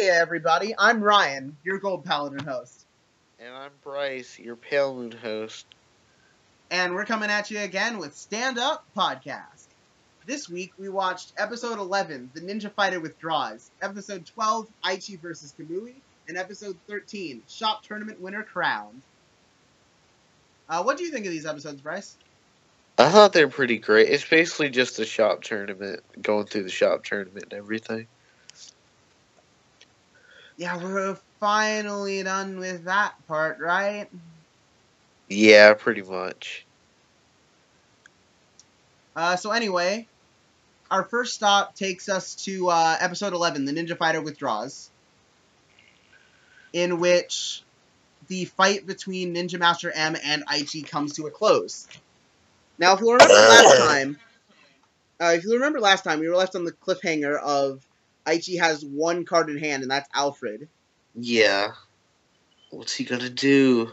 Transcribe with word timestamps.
Hey 0.00 0.08
everybody, 0.08 0.74
I'm 0.78 1.04
Ryan, 1.04 1.58
your 1.62 1.76
Gold 1.76 2.06
Paladin 2.06 2.42
host. 2.42 2.86
And 3.38 3.54
I'm 3.54 3.70
Bryce, 3.84 4.38
your 4.38 4.56
Pale 4.56 4.94
Moon 4.94 5.12
host. 5.12 5.66
And 6.70 6.94
we're 6.94 7.04
coming 7.04 7.28
at 7.28 7.50
you 7.50 7.58
again 7.58 7.98
with 7.98 8.16
Stand 8.16 8.58
Up 8.58 8.82
Podcast. 8.96 9.66
This 10.24 10.48
week 10.48 10.72
we 10.78 10.88
watched 10.88 11.34
episode 11.36 11.78
11, 11.78 12.30
The 12.32 12.40
Ninja 12.40 12.72
Fighter 12.72 12.98
Withdraws, 12.98 13.70
episode 13.82 14.24
12, 14.24 14.68
Aichi 14.86 15.20
vs. 15.20 15.52
Kamui, 15.60 15.96
and 16.28 16.38
episode 16.38 16.78
13, 16.88 17.42
Shop 17.46 17.82
Tournament 17.82 18.22
Winner 18.22 18.42
Crowned. 18.42 19.02
Uh, 20.66 20.82
what 20.82 20.96
do 20.96 21.04
you 21.04 21.10
think 21.10 21.26
of 21.26 21.32
these 21.32 21.44
episodes, 21.44 21.82
Bryce? 21.82 22.16
I 22.96 23.10
thought 23.10 23.34
they 23.34 23.44
were 23.44 23.50
pretty 23.50 23.76
great. 23.76 24.08
It's 24.08 24.26
basically 24.26 24.70
just 24.70 24.98
a 24.98 25.04
shop 25.04 25.42
tournament, 25.42 26.00
going 26.22 26.46
through 26.46 26.62
the 26.62 26.70
shop 26.70 27.04
tournament 27.04 27.48
and 27.50 27.52
everything. 27.52 28.06
Yeah, 30.60 30.76
we're 30.76 31.16
finally 31.40 32.22
done 32.22 32.58
with 32.58 32.84
that 32.84 33.14
part, 33.26 33.60
right? 33.60 34.08
Yeah, 35.26 35.72
pretty 35.72 36.02
much. 36.02 36.66
Uh, 39.16 39.36
so 39.36 39.52
anyway, 39.52 40.06
our 40.90 41.02
first 41.04 41.32
stop 41.32 41.74
takes 41.76 42.10
us 42.10 42.34
to 42.44 42.68
uh, 42.68 42.94
episode 43.00 43.32
11, 43.32 43.64
The 43.64 43.72
Ninja 43.72 43.96
Fighter 43.96 44.20
Withdraws, 44.20 44.90
in 46.74 47.00
which 47.00 47.62
the 48.28 48.44
fight 48.44 48.86
between 48.86 49.34
Ninja 49.34 49.58
Master 49.58 49.90
M 49.90 50.14
and 50.22 50.46
Aichi 50.46 50.86
comes 50.86 51.14
to 51.14 51.26
a 51.26 51.30
close. 51.30 51.88
Now, 52.78 52.92
if 52.92 53.00
you 53.00 53.10
remember 53.10 53.32
last 53.32 53.78
time, 53.88 54.18
uh, 55.22 55.32
if 55.36 55.44
you 55.44 55.54
remember 55.54 55.80
last 55.80 56.04
time, 56.04 56.20
we 56.20 56.28
were 56.28 56.36
left 56.36 56.54
on 56.54 56.64
the 56.64 56.72
cliffhanger 56.72 57.40
of 57.40 57.82
Aichi 58.30 58.60
has 58.60 58.84
one 58.84 59.24
card 59.24 59.50
in 59.50 59.58
hand, 59.58 59.82
and 59.82 59.90
that's 59.90 60.08
Alfred. 60.14 60.68
Yeah. 61.14 61.72
What's 62.70 62.94
he 62.94 63.04
gonna 63.04 63.28
do? 63.28 63.90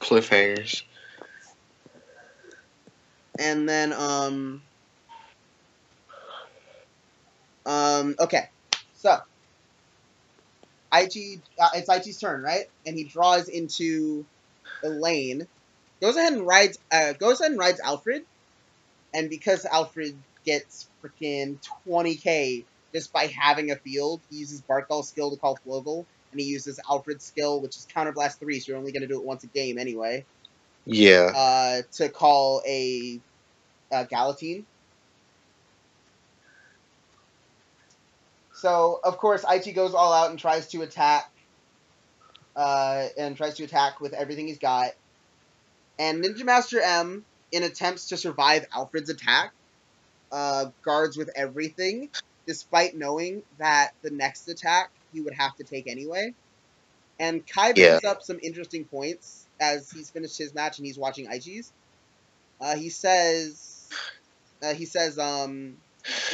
Cliffhangers. 0.00 0.82
And 3.38 3.68
then, 3.68 3.92
um, 3.92 4.62
um, 7.64 8.16
okay, 8.20 8.44
so 8.96 9.16
Aichi, 10.92 11.40
uh, 11.58 11.68
it's 11.74 11.88
Aichi's 11.88 12.18
turn, 12.18 12.42
right? 12.42 12.64
And 12.84 12.96
he 12.96 13.04
draws 13.04 13.48
into 13.48 14.26
Elaine, 14.82 15.46
goes 16.02 16.16
ahead 16.16 16.32
and 16.34 16.46
rides, 16.46 16.78
uh, 16.92 17.14
goes 17.14 17.40
ahead 17.40 17.52
and 17.52 17.60
rides 17.60 17.80
Alfred, 17.80 18.22
and 19.14 19.30
because 19.30 19.64
Alfred 19.64 20.22
gets 20.44 20.90
freaking 21.04 21.60
20k 21.88 22.66
just 22.94 23.12
by 23.12 23.26
having 23.26 23.70
a 23.70 23.76
field, 23.76 24.22
he 24.30 24.36
uses 24.38 24.62
Barcgal's 24.62 25.08
skill 25.10 25.30
to 25.30 25.36
call 25.38 25.60
Flogal, 25.66 26.06
and 26.32 26.40
he 26.40 26.46
uses 26.46 26.80
Alfred's 26.90 27.24
skill, 27.24 27.60
which 27.62 27.76
is 27.76 27.86
Counterblast 27.94 28.38
3, 28.40 28.60
so 28.60 28.72
you're 28.72 28.78
only 28.78 28.92
going 28.92 29.02
to 29.02 29.08
do 29.08 29.20
it 29.20 29.26
once 29.26 29.44
a 29.44 29.48
game 29.48 29.78
anyway, 29.78 30.26
Yeah. 30.86 31.34
uh, 31.34 31.82
to 31.96 32.08
call 32.08 32.62
a, 32.66 33.22
a 33.92 34.06
Gallatin. 34.06 34.66
So, 38.52 39.00
of 39.04 39.18
course, 39.18 39.44
Aichi 39.44 39.74
goes 39.74 39.94
all 39.94 40.12
out 40.12 40.30
and 40.30 40.38
tries 40.38 40.68
to 40.68 40.82
attack, 40.82 41.24
uh, 42.56 43.06
and 43.18 43.36
tries 43.36 43.54
to 43.56 43.64
attack 43.64 44.00
with 44.00 44.14
everything 44.14 44.48
he's 44.48 44.58
got. 44.58 44.90
And 45.98 46.22
Ninja 46.24 46.44
Master 46.44 46.80
M, 46.80 47.24
in 47.50 47.62
attempts 47.62 48.08
to 48.08 48.16
survive 48.16 48.66
Alfred's 48.72 49.10
attack, 49.10 49.52
uh, 50.30 50.66
guards 50.84 51.16
with 51.16 51.30
everything, 51.34 52.10
despite 52.46 52.96
knowing 52.96 53.42
that 53.58 53.92
the 54.02 54.10
next 54.10 54.48
attack 54.48 54.90
he 55.12 55.20
would 55.20 55.34
have 55.34 55.54
to 55.56 55.64
take 55.64 55.88
anyway. 55.88 56.34
And 57.18 57.46
Kai 57.46 57.72
brings 57.72 58.04
up 58.04 58.22
some 58.22 58.38
interesting 58.42 58.84
points 58.84 59.48
as 59.60 59.90
he's 59.90 60.10
finished 60.10 60.38
his 60.38 60.54
match 60.54 60.78
and 60.78 60.86
he's 60.86 60.98
watching 60.98 61.26
Aichi's. 61.26 61.72
Uh, 62.60 62.76
he 62.76 62.90
says, 62.90 63.88
uh, 64.62 64.74
he 64.74 64.86
says, 64.86 65.18
um, 65.18 65.76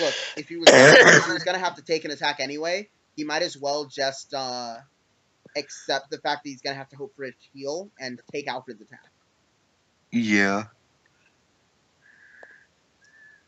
look, 0.01 0.15
if 0.37 0.49
he 0.49 0.57
was, 0.57 0.69
if 0.73 1.27
he 1.27 1.33
was 1.33 1.45
gonna 1.45 1.59
have 1.59 1.77
to 1.77 1.83
take 1.83 2.05
an 2.05 2.11
attack 2.11 2.41
anyway, 2.41 2.89
he 3.17 3.25
might 3.25 3.43
as 3.43 3.57
well 3.57 3.87
just 3.87 4.35
uh, 4.35 4.77
accept 5.57 6.11
the 6.11 6.19
fact 6.19 6.45
that 6.45 6.51
he's 6.51 6.61
gonna 6.61 6.77
have 6.77 6.89
to 6.91 6.97
hope 6.97 7.15
for 7.17 7.25
a 7.25 7.33
heal 7.53 7.91
and 7.99 8.21
take 8.33 8.49
Alfred's 8.49 8.83
attack. 8.83 9.14
Yeah. 10.15 10.65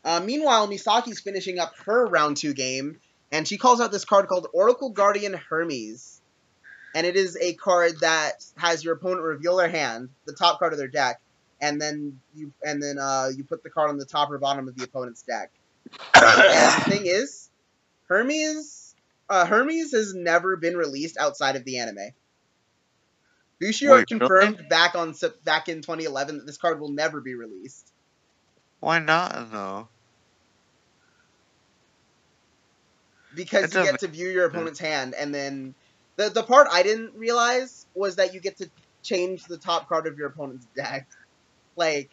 Uh, 0.03 0.21
meanwhile, 0.21 0.67
Misaki's 0.67 1.19
finishing 1.19 1.59
up 1.59 1.73
her 1.85 2.05
round 2.05 2.37
two 2.37 2.53
game, 2.53 2.99
and 3.31 3.47
she 3.47 3.57
calls 3.57 3.81
out 3.81 3.91
this 3.91 4.05
card 4.05 4.27
called 4.27 4.47
Oracle 4.53 4.89
Guardian 4.89 5.33
Hermes. 5.33 6.21
And 6.95 7.05
it 7.05 7.15
is 7.15 7.37
a 7.39 7.53
card 7.53 7.99
that 8.01 8.43
has 8.55 8.83
your 8.83 8.95
opponent 8.95 9.21
reveal 9.21 9.57
their 9.57 9.69
hand, 9.69 10.09
the 10.25 10.33
top 10.33 10.59
card 10.59 10.73
of 10.73 10.79
their 10.79 10.87
deck, 10.87 11.19
and 11.61 11.79
then 11.81 12.19
you 12.33 12.53
and 12.65 12.81
then 12.81 12.97
uh, 12.97 13.29
you 13.35 13.43
put 13.43 13.63
the 13.63 13.69
card 13.69 13.89
on 13.89 13.97
the 13.97 14.05
top 14.05 14.31
or 14.31 14.37
bottom 14.37 14.67
of 14.67 14.75
the 14.75 14.83
opponent's 14.83 15.21
deck. 15.23 15.51
The 16.13 16.83
thing 16.89 17.05
is, 17.05 17.49
Hermes 18.07 18.87
uh, 19.29 19.45
Hermes 19.45 19.91
has 19.91 20.13
never 20.13 20.55
been 20.55 20.75
released 20.75 21.17
outside 21.17 21.55
of 21.55 21.65
the 21.65 21.79
anime. 21.79 22.11
Bushiroad 23.61 23.91
Wait, 23.91 24.07
confirmed 24.07 24.65
back 24.69 24.95
on 24.95 25.15
back 25.43 25.67
in 25.67 25.81
2011 25.81 26.37
that 26.37 26.45
this 26.45 26.57
card 26.57 26.79
will 26.79 26.91
never 26.91 27.21
be 27.21 27.35
released. 27.35 27.91
Why 28.79 28.99
not 28.99 29.51
though? 29.51 29.87
because 33.37 33.73
you 33.73 33.83
get 33.83 33.99
to 33.99 34.07
view 34.07 34.29
your 34.29 34.47
opponent's 34.47 34.79
hand, 34.79 35.13
and 35.17 35.33
then 35.33 35.75
the 36.17 36.29
the 36.29 36.43
part 36.43 36.67
I 36.71 36.83
didn't 36.83 37.13
realize 37.15 37.85
was 37.95 38.17
that 38.17 38.33
you 38.33 38.41
get 38.41 38.57
to 38.57 38.69
change 39.03 39.45
the 39.45 39.57
top 39.57 39.87
card 39.87 40.07
of 40.07 40.17
your 40.17 40.27
opponent's 40.27 40.67
deck. 40.75 41.07
Like, 41.75 42.09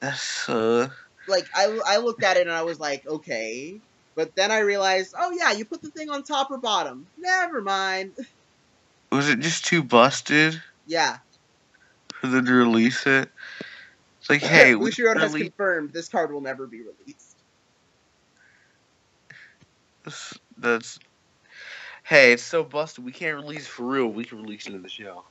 That's 0.00 0.48
uh 0.48 0.88
like 1.26 1.46
I 1.54 1.80
I 1.86 1.96
looked 1.96 2.22
at 2.22 2.36
it 2.36 2.46
and 2.46 2.54
I 2.54 2.62
was 2.62 2.78
like, 2.78 3.06
okay, 3.06 3.80
but 4.14 4.36
then 4.36 4.52
I 4.52 4.60
realized, 4.60 5.14
oh 5.18 5.32
yeah, 5.32 5.52
you 5.52 5.64
put 5.64 5.82
the 5.82 5.90
thing 5.90 6.10
on 6.10 6.22
top 6.22 6.50
or 6.50 6.58
bottom. 6.58 7.06
Never 7.18 7.62
mind. 7.62 8.12
was 9.10 9.28
it 9.28 9.40
just 9.40 9.64
too 9.64 9.82
busted 9.82 10.62
Yeah, 10.86 11.18
for 12.14 12.28
them 12.28 12.46
to 12.46 12.52
release 12.52 13.06
it? 13.06 13.30
It's 14.20 14.30
like, 14.30 14.42
hey, 14.42 14.74
we 14.74 14.90
Bushiroad 14.90 15.20
has 15.20 15.34
confirmed 15.34 15.92
this 15.92 16.08
card 16.08 16.32
will 16.32 16.40
never 16.40 16.66
be 16.66 16.80
released. 16.80 17.36
That's 20.58 20.98
hey, 22.04 22.32
it's 22.32 22.42
so 22.42 22.62
busted. 22.64 23.04
We 23.04 23.12
can't 23.12 23.36
release 23.36 23.66
for 23.66 23.84
real. 23.84 24.06
We 24.06 24.24
can 24.24 24.42
release 24.42 24.66
it 24.66 24.74
in 24.74 24.82
the 24.82 24.88
show. 24.88 25.24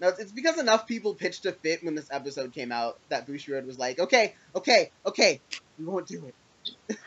No, 0.00 0.08
it's- 0.08 0.20
it's 0.22 0.32
because 0.32 0.58
enough 0.58 0.86
people 0.86 1.14
pitched 1.14 1.44
a 1.44 1.52
fit 1.52 1.84
when 1.84 1.94
this 1.94 2.08
episode 2.10 2.54
came 2.54 2.72
out 2.72 2.98
that 3.10 3.26
Bushiroad 3.26 3.66
was 3.66 3.78
like, 3.78 3.98
okay, 3.98 4.34
okay, 4.54 4.90
okay, 5.04 5.40
we 5.78 5.84
won't 5.84 6.06
do 6.06 6.26
it. 6.26 6.98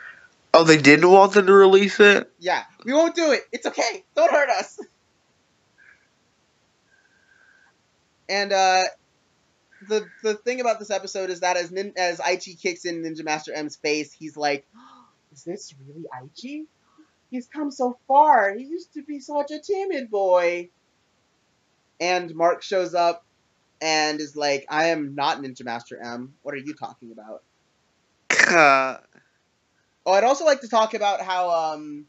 Oh, 0.52 0.62
they 0.62 0.76
didn't 0.76 1.10
want 1.10 1.32
them 1.32 1.46
to 1.46 1.52
release 1.52 1.98
it. 1.98 2.30
Yeah, 2.38 2.62
we 2.84 2.92
won't 2.92 3.16
do 3.16 3.32
it. 3.32 3.42
It's 3.50 3.66
okay. 3.66 4.04
Don't 4.14 4.30
hurt 4.30 4.48
us. 4.50 4.78
And 8.28 8.52
uh, 8.52 8.82
the 9.88 10.06
the 10.22 10.34
thing 10.34 10.60
about 10.60 10.78
this 10.78 10.90
episode 10.90 11.30
is 11.30 11.40
that 11.40 11.56
as 11.56 11.70
Nin- 11.70 11.94
as 11.96 12.18
Aichi 12.18 12.60
kicks 12.60 12.84
in 12.84 13.02
Ninja 13.02 13.24
Master 13.24 13.52
M's 13.52 13.76
face, 13.76 14.12
he's 14.12 14.36
like, 14.36 14.66
"Is 15.32 15.44
this 15.44 15.74
really 15.86 16.04
Aichi? 16.14 16.66
He's 17.30 17.46
come 17.46 17.70
so 17.70 17.98
far. 18.06 18.54
He 18.54 18.64
used 18.64 18.94
to 18.94 19.02
be 19.02 19.20
such 19.20 19.50
a 19.50 19.58
timid 19.58 20.10
boy." 20.10 20.70
And 22.00 22.34
Mark 22.34 22.62
shows 22.62 22.94
up 22.94 23.24
and 23.80 24.20
is 24.20 24.36
like, 24.36 24.66
"I 24.68 24.86
am 24.86 25.14
not 25.14 25.38
Ninja 25.38 25.64
Master 25.64 25.98
M. 26.02 26.34
What 26.42 26.54
are 26.54 26.58
you 26.58 26.74
talking 26.74 27.12
about?" 27.12 27.42
Uh, 28.48 28.98
Oh, 30.06 30.12
I'd 30.12 30.24
also 30.24 30.44
like 30.44 30.60
to 30.60 30.68
talk 30.68 30.94
about 30.94 31.22
how 31.22 31.50
um 31.50 32.06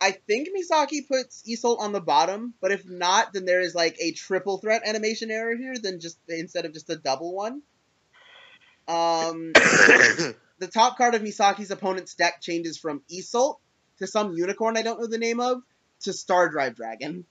I 0.00 0.12
think 0.12 0.48
Misaki 0.48 1.06
puts 1.06 1.42
Iseult 1.42 1.78
on 1.78 1.92
the 1.92 2.00
bottom, 2.00 2.54
but 2.60 2.72
if 2.72 2.86
not, 2.86 3.34
then 3.34 3.44
there 3.44 3.60
is 3.60 3.74
like 3.74 3.96
a 4.00 4.12
triple 4.12 4.56
threat 4.56 4.82
animation 4.86 5.30
error 5.30 5.54
here 5.54 5.74
then 5.76 6.00
just 6.00 6.18
instead 6.28 6.64
of 6.64 6.72
just 6.72 6.88
a 6.88 6.96
double 6.96 7.34
one. 7.34 7.62
Um 8.88 9.52
the 9.54 10.70
top 10.72 10.96
card 10.96 11.14
of 11.14 11.22
Misaki's 11.22 11.70
opponent's 11.70 12.14
deck 12.14 12.40
changes 12.40 12.78
from 12.78 13.02
Iseult 13.12 13.58
to 13.98 14.06
some 14.06 14.32
unicorn 14.32 14.78
I 14.78 14.82
don't 14.82 15.00
know 15.00 15.06
the 15.06 15.18
name 15.18 15.40
of 15.40 15.62
to 16.02 16.14
Star 16.14 16.48
Drive 16.48 16.76
Dragon. 16.76 17.26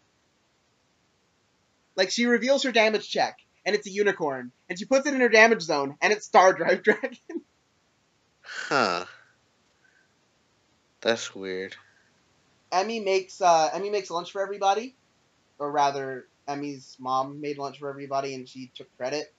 Like 1.95 2.11
she 2.11 2.27
reveals 2.27 2.63
her 2.63 2.71
damage 2.71 3.09
check 3.09 3.39
and 3.65 3.75
it's 3.75 3.87
a 3.87 3.91
unicorn, 3.91 4.51
and 4.69 4.79
she 4.79 4.85
puts 4.85 5.05
it 5.05 5.13
in 5.13 5.19
her 5.19 5.29
damage 5.29 5.61
zone 5.61 5.97
and 6.01 6.13
it's 6.13 6.25
Star 6.25 6.53
Drive 6.53 6.83
Dragon. 6.83 7.17
huh. 8.43 9.05
That's 11.01 11.33
weird. 11.33 11.75
Emmy 12.71 12.99
makes 12.99 13.41
uh, 13.41 13.69
Emmy 13.73 13.89
makes 13.89 14.09
lunch 14.09 14.31
for 14.31 14.41
everybody, 14.41 14.95
or 15.57 15.71
rather, 15.71 16.27
Emmy's 16.47 16.95
mom 16.99 17.41
made 17.41 17.57
lunch 17.57 17.79
for 17.79 17.89
everybody, 17.89 18.33
and 18.33 18.47
she 18.47 18.71
took 18.75 18.95
credit. 18.97 19.33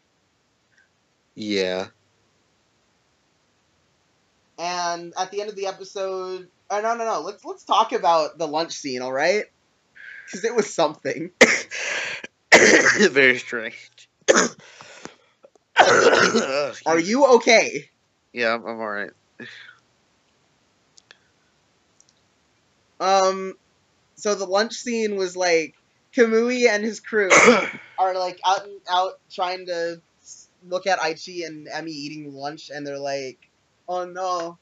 Yeah. 1.35 1.87
And 4.59 5.15
at 5.19 5.31
the 5.31 5.41
end 5.41 5.49
of 5.51 5.57
the 5.57 5.67
episode, 5.67 6.49
oh, 6.71 6.81
no, 6.81 6.95
no, 6.95 7.05
no. 7.05 7.21
Let's 7.21 7.45
let's 7.45 7.65
talk 7.65 7.93
about 7.93 8.39
the 8.39 8.47
lunch 8.47 8.73
scene, 8.73 9.03
all 9.03 9.13
right? 9.13 9.45
Because 10.27 10.45
it 10.45 10.55
was 10.55 10.73
something. 10.73 11.31
Very 12.53 13.39
strange. 13.39 14.09
Are 16.87 16.99
you 16.99 17.27
okay? 17.37 17.91
Yeah, 18.33 18.55
I'm, 18.55 18.65
I'm 18.67 18.79
alright. 18.79 19.11
Um, 23.01 23.55
so 24.17 24.35
the 24.35 24.45
lunch 24.45 24.75
scene 24.75 25.17
was 25.17 25.37
like 25.37 25.75
Kamui 26.15 26.69
and 26.69 26.85
his 26.85 27.01
crew 27.01 27.31
are 27.99 28.15
like 28.15 28.39
out 28.45 28.65
and 28.65 28.81
out 28.89 29.15
trying 29.31 29.67
to 29.67 30.01
look 30.69 30.87
at 30.87 30.99
Aichi 30.99 31.47
and 31.47 31.67
Emmy 31.69 31.93
eating 31.93 32.33
lunch, 32.33 32.71
and 32.71 32.87
they're 32.87 32.99
like, 32.99 33.39
"Oh 33.89 34.05
no, 34.05 34.59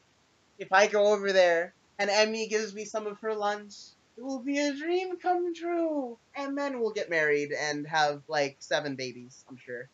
if 0.58 0.73
I 0.73 0.87
go 0.87 1.12
over 1.12 1.32
there 1.32 1.75
and 1.99 2.11
Emmy 2.11 2.49
gives 2.49 2.75
me 2.75 2.85
some 2.85 3.06
of 3.06 3.19
her 3.20 3.35
lunch, 3.35 3.75
it 4.17 4.23
will 4.23 4.43
be 4.43 4.58
a 4.58 4.75
dream 4.75 5.19
come 5.19 5.52
true, 5.55 6.19
and 6.37 6.56
then 6.56 6.81
we'll 6.81 6.93
get 6.93 7.11
married 7.11 7.52
and 7.52 7.87
have 7.88 8.23
like 8.29 8.56
seven 8.61 8.94
babies. 8.94 9.44
I'm 9.49 9.56
sure." 9.56 9.88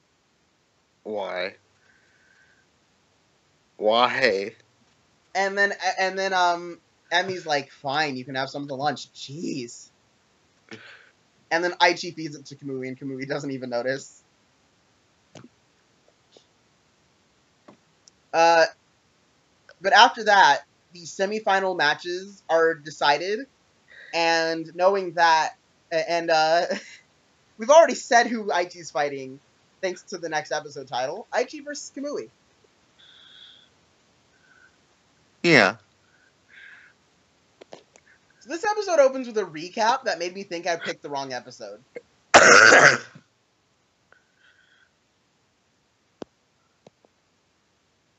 Why? 1.04 1.56
Why? 3.76 4.54
And 5.34 5.56
then 5.58 5.72
and 5.98 6.18
then 6.18 6.32
um 6.32 6.80
Emmy's 7.14 7.46
like, 7.46 7.70
"Fine, 7.70 8.16
you 8.16 8.24
can 8.24 8.34
have 8.34 8.50
some 8.50 8.62
of 8.62 8.68
the 8.68 8.76
lunch." 8.76 9.12
Jeez. 9.14 9.90
And 11.50 11.62
then 11.62 11.72
Aichi 11.80 12.14
feeds 12.14 12.34
it 12.36 12.46
to 12.46 12.56
Kamui, 12.56 12.88
and 12.88 12.98
Kamui 12.98 13.28
doesn't 13.28 13.50
even 13.52 13.70
notice. 13.70 14.22
Uh, 18.32 18.64
but 19.80 19.92
after 19.92 20.24
that, 20.24 20.62
the 20.92 21.02
semifinal 21.02 21.76
matches 21.76 22.42
are 22.50 22.74
decided, 22.74 23.40
and 24.12 24.66
knowing 24.74 25.14
that, 25.14 25.52
and 25.92 26.30
uh, 26.30 26.66
we've 27.58 27.70
already 27.70 27.94
said 27.94 28.26
who 28.26 28.46
Aichi's 28.48 28.90
fighting, 28.90 29.40
thanks 29.82 30.02
to 30.04 30.18
the 30.18 30.28
next 30.28 30.52
episode 30.52 30.88
title: 30.88 31.28
Aichi 31.32 31.64
versus 31.64 31.92
Kamui. 31.96 32.30
Yeah. 35.44 35.76
So 38.44 38.50
this 38.50 38.62
episode 38.62 38.98
opens 38.98 39.26
with 39.26 39.38
a 39.38 39.42
recap 39.44 40.04
that 40.04 40.18
made 40.18 40.34
me 40.34 40.42
think 40.42 40.66
I 40.66 40.76
picked 40.76 41.00
the 41.02 41.08
wrong 41.08 41.32
episode. 41.32 41.82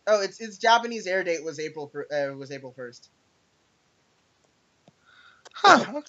Oh, 0.07 0.21
its 0.21 0.39
its 0.39 0.57
Japanese 0.57 1.05
air 1.07 1.23
date 1.23 1.43
was 1.43 1.59
April 1.59 1.91
uh, 2.11 2.33
was 2.35 2.51
April 2.51 2.71
first. 2.71 3.09
huh. 5.55 6.01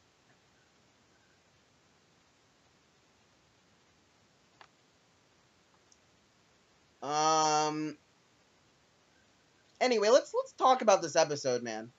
Um. 7.03 7.97
Anyway, 9.81 10.09
let's 10.09 10.33
let's 10.35 10.53
talk 10.53 10.83
about 10.83 11.03
this 11.03 11.17
episode, 11.17 11.62
man. 11.62 11.93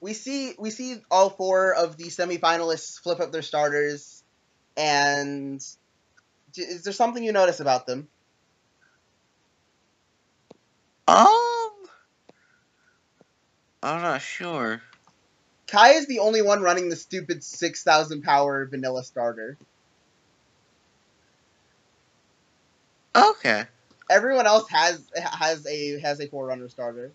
We 0.00 0.14
see 0.14 0.54
we 0.58 0.70
see 0.70 0.96
all 1.10 1.30
four 1.30 1.74
of 1.74 1.96
the 1.96 2.04
semifinalists 2.04 3.00
flip 3.00 3.20
up 3.20 3.32
their 3.32 3.42
starters, 3.42 4.22
and 4.76 5.60
is 6.56 6.84
there 6.84 6.92
something 6.92 7.22
you 7.22 7.32
notice 7.32 7.60
about 7.60 7.86
them? 7.86 8.08
Um. 11.06 11.70
I'm 13.82 14.02
not 14.02 14.20
sure. 14.20 14.82
Kai 15.66 15.90
is 15.90 16.06
the 16.06 16.18
only 16.18 16.42
one 16.42 16.62
running 16.62 16.88
the 16.88 16.96
stupid 16.96 17.42
six 17.42 17.82
thousand 17.82 18.22
power 18.22 18.66
vanilla 18.66 19.04
starter. 19.04 19.56
Okay. 23.14 23.64
Everyone 24.10 24.46
else 24.46 24.68
has 24.70 25.02
has 25.16 25.66
a 25.66 26.00
has 26.00 26.20
a 26.20 26.26
four 26.26 26.46
runner 26.46 26.68
starter. 26.68 27.12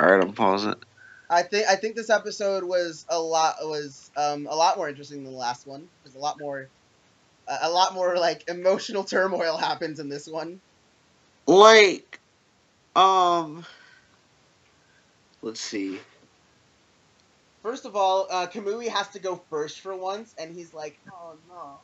Alright, 0.00 0.22
I'm 0.22 0.32
pausing. 0.32 0.74
I 1.28 1.42
think 1.42 1.66
I 1.68 1.76
think 1.76 1.94
this 1.94 2.10
episode 2.10 2.64
was 2.64 3.04
a 3.08 3.20
lot 3.20 3.56
was 3.60 4.10
um, 4.16 4.46
a 4.50 4.54
lot 4.56 4.76
more 4.78 4.88
interesting 4.88 5.22
than 5.24 5.32
the 5.32 5.38
last 5.38 5.66
one. 5.66 5.86
There's 6.02 6.14
a 6.16 6.18
lot 6.18 6.40
more 6.40 6.68
a 7.46 7.58
a 7.62 7.70
lot 7.70 7.94
more 7.94 8.16
like 8.16 8.48
emotional 8.48 9.04
turmoil 9.04 9.56
happens 9.58 10.00
in 10.00 10.08
this 10.08 10.26
one. 10.26 10.60
Like, 11.46 12.18
um. 12.96 13.66
Let's 15.42 15.60
see. 15.60 15.98
First 17.62 17.84
of 17.84 17.94
all, 17.94 18.26
uh, 18.30 18.46
Kamui 18.46 18.88
has 18.88 19.08
to 19.08 19.18
go 19.18 19.36
first 19.50 19.80
for 19.80 19.94
once, 19.94 20.34
and 20.38 20.54
he's 20.54 20.72
like, 20.72 20.98
"Oh 21.12 21.34
no." 21.48 21.78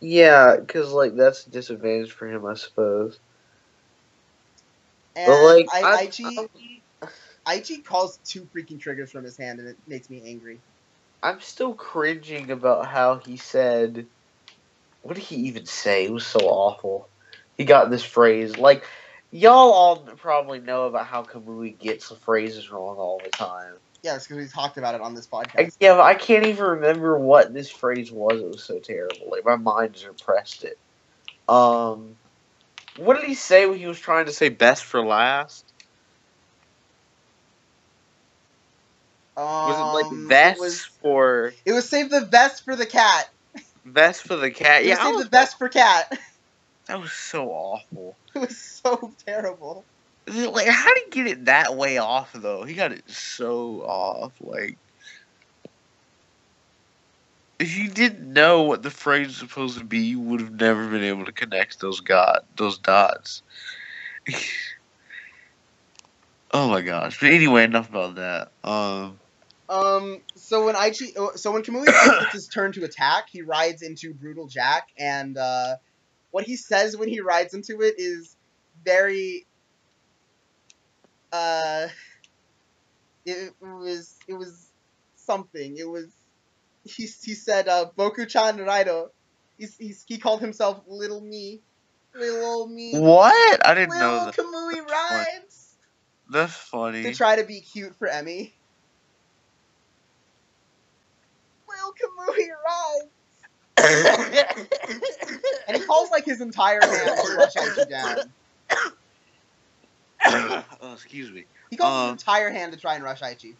Yeah, 0.00 0.56
because, 0.56 0.92
like, 0.92 1.16
that's 1.16 1.46
a 1.46 1.50
disadvantage 1.50 2.12
for 2.12 2.28
him, 2.28 2.46
I 2.46 2.54
suppose. 2.54 3.18
And 5.16 5.26
But, 5.26 5.42
like, 5.44 5.68
I, 5.72 5.82
I- 5.82 6.06
Aichi, 6.06 6.48
Aichi 7.48 7.82
calls 7.82 8.18
two 8.24 8.46
freaking 8.54 8.78
triggers 8.78 9.10
from 9.10 9.24
his 9.24 9.38
hand, 9.38 9.58
and 9.58 9.68
it 9.68 9.76
makes 9.86 10.10
me 10.10 10.22
angry. 10.26 10.60
I'm 11.22 11.40
still 11.40 11.74
cringing 11.74 12.50
about 12.50 12.86
how 12.86 13.16
he 13.16 13.38
said. 13.38 14.06
What 15.02 15.14
did 15.14 15.24
he 15.24 15.36
even 15.48 15.64
say? 15.64 16.04
It 16.04 16.12
was 16.12 16.26
so 16.26 16.40
awful. 16.40 17.08
He 17.56 17.64
got 17.64 17.90
this 17.90 18.04
phrase. 18.04 18.58
Like, 18.58 18.84
y'all 19.30 19.72
all 19.72 19.96
probably 19.96 20.60
know 20.60 20.86
about 20.86 21.06
how 21.06 21.22
Kamui 21.22 21.78
gets 21.78 22.10
the 22.10 22.16
phrases 22.16 22.70
wrong 22.70 22.96
all 22.98 23.20
the 23.24 23.30
time. 23.30 23.74
Yes, 24.02 24.26
because 24.26 24.44
we 24.44 24.48
talked 24.48 24.76
about 24.76 24.94
it 24.94 25.00
on 25.00 25.14
this 25.14 25.28
I, 25.56 25.64
podcast. 25.64 25.76
yeah, 25.80 25.94
but 25.94 26.02
I 26.02 26.14
can't 26.14 26.46
even 26.46 26.64
remember 26.64 27.18
what 27.18 27.54
this 27.54 27.70
phrase 27.70 28.12
was. 28.12 28.40
It 28.40 28.46
was 28.48 28.64
so 28.64 28.78
terrible. 28.78 29.30
Like, 29.30 29.44
my 29.44 29.56
mind 29.56 29.94
just 29.94 30.06
repressed 30.06 30.64
it. 30.64 30.78
Um. 31.48 32.16
What 32.96 33.14
did 33.14 33.28
he 33.28 33.34
say 33.34 33.66
when 33.66 33.78
he 33.78 33.86
was 33.86 34.00
trying 34.00 34.26
to 34.26 34.32
say 34.32 34.48
best 34.48 34.84
for 34.84 35.04
last? 35.04 35.67
Was 39.38 39.78
it 39.78 39.82
Um, 39.82 39.94
like 39.94 40.28
best 40.28 40.58
It 40.58 40.60
was, 40.60 40.84
for 40.84 41.52
it 41.64 41.72
was 41.72 41.88
save 41.88 42.10
the 42.10 42.22
best 42.22 42.64
for 42.64 42.74
the 42.74 42.86
cat. 42.86 43.28
best 43.84 44.22
for 44.22 44.36
the 44.36 44.50
cat? 44.50 44.84
Yeah, 44.84 44.96
save 44.96 45.14
was 45.14 45.24
the 45.24 45.30
best 45.30 45.58
for 45.58 45.68
cat. 45.68 46.18
That 46.88 47.00
was 47.00 47.12
so 47.12 47.50
awful. 47.50 48.16
It 48.34 48.38
was 48.38 48.56
so 48.56 49.12
terrible. 49.26 49.84
Like, 50.26 50.68
how 50.68 50.94
did 50.94 51.04
he 51.04 51.10
get 51.10 51.26
it 51.26 51.44
that 51.44 51.76
way 51.76 51.98
off 51.98 52.32
though? 52.32 52.64
He 52.64 52.72
got 52.74 52.92
it 52.92 53.10
so 53.10 53.82
off. 53.82 54.32
Like, 54.40 54.78
if 57.58 57.76
you 57.76 57.88
didn't 57.88 58.32
know 58.32 58.62
what 58.62 58.82
the 58.82 58.90
phrase 58.90 59.26
was 59.26 59.36
supposed 59.36 59.78
to 59.78 59.84
be, 59.84 59.98
you 59.98 60.18
would 60.20 60.40
have 60.40 60.52
never 60.58 60.88
been 60.88 61.02
able 61.02 61.26
to 61.26 61.32
connect 61.32 61.80
those 61.80 62.00
got 62.00 62.44
those 62.56 62.78
dots. 62.78 63.42
oh 66.52 66.70
my 66.70 66.80
gosh! 66.80 67.20
But 67.20 67.32
anyway, 67.32 67.64
enough 67.64 67.90
about 67.90 68.14
that. 68.14 68.52
Um, 68.64 69.18
Um, 69.68 70.22
so 70.34 70.64
when 70.64 70.74
Aichi, 70.74 71.12
oh, 71.16 71.32
so 71.34 71.52
when 71.52 71.62
Kamui 71.62 71.86
gets 71.86 72.32
his 72.32 72.48
turn 72.48 72.72
to 72.72 72.84
attack, 72.84 73.28
he 73.30 73.42
rides 73.42 73.82
into 73.82 74.14
Brutal 74.14 74.46
Jack, 74.46 74.88
and 74.96 75.36
uh, 75.36 75.76
what 76.30 76.44
he 76.44 76.56
says 76.56 76.96
when 76.96 77.08
he 77.08 77.20
rides 77.20 77.52
into 77.52 77.82
it 77.82 77.96
is 77.98 78.36
very, 78.84 79.46
uh, 81.32 81.88
it 83.26 83.54
was 83.60 84.16
it 84.26 84.34
was 84.34 84.70
something. 85.16 85.76
It 85.76 85.88
was 85.88 86.06
he 86.84 87.02
he 87.02 87.34
said 87.34 87.68
uh, 87.68 87.86
Boku-chan 87.96 88.56
Raido. 88.58 89.08
He's, 89.58 89.76
he's, 89.76 90.04
he 90.06 90.18
called 90.18 90.40
himself 90.40 90.80
Little 90.86 91.20
Me, 91.20 91.60
Little 92.14 92.68
Me. 92.68 92.92
what? 92.96 93.66
I 93.66 93.74
didn't 93.74 93.98
know 93.98 94.12
Little 94.12 94.26
that. 94.26 94.36
Kamui 94.36 94.88
rides 94.88 95.74
That's 96.30 96.54
funny. 96.54 97.02
to 97.02 97.12
try 97.12 97.36
to 97.36 97.44
be 97.44 97.60
cute 97.60 97.94
for 97.96 98.06
Emmy. 98.06 98.54
Lil 101.68 101.92
Kamui 101.92 102.48
rides. 102.66 103.10
And 105.68 105.76
he 105.76 105.82
calls 105.84 106.10
like 106.10 106.24
his 106.24 106.40
entire 106.40 106.80
hand 106.80 107.18
to 107.24 107.36
rush 107.36 107.54
Aichi 107.54 107.88
down. 107.88 108.16
oh, 110.80 110.92
excuse 110.92 111.30
me. 111.30 111.44
He 111.70 111.76
calls 111.76 111.92
Um, 111.92 112.14
his 112.14 112.22
entire 112.22 112.50
hand 112.50 112.72
to 112.72 112.78
try 112.78 112.94
and 112.94 113.04
rush 113.04 113.20
Aichi. 113.20 113.54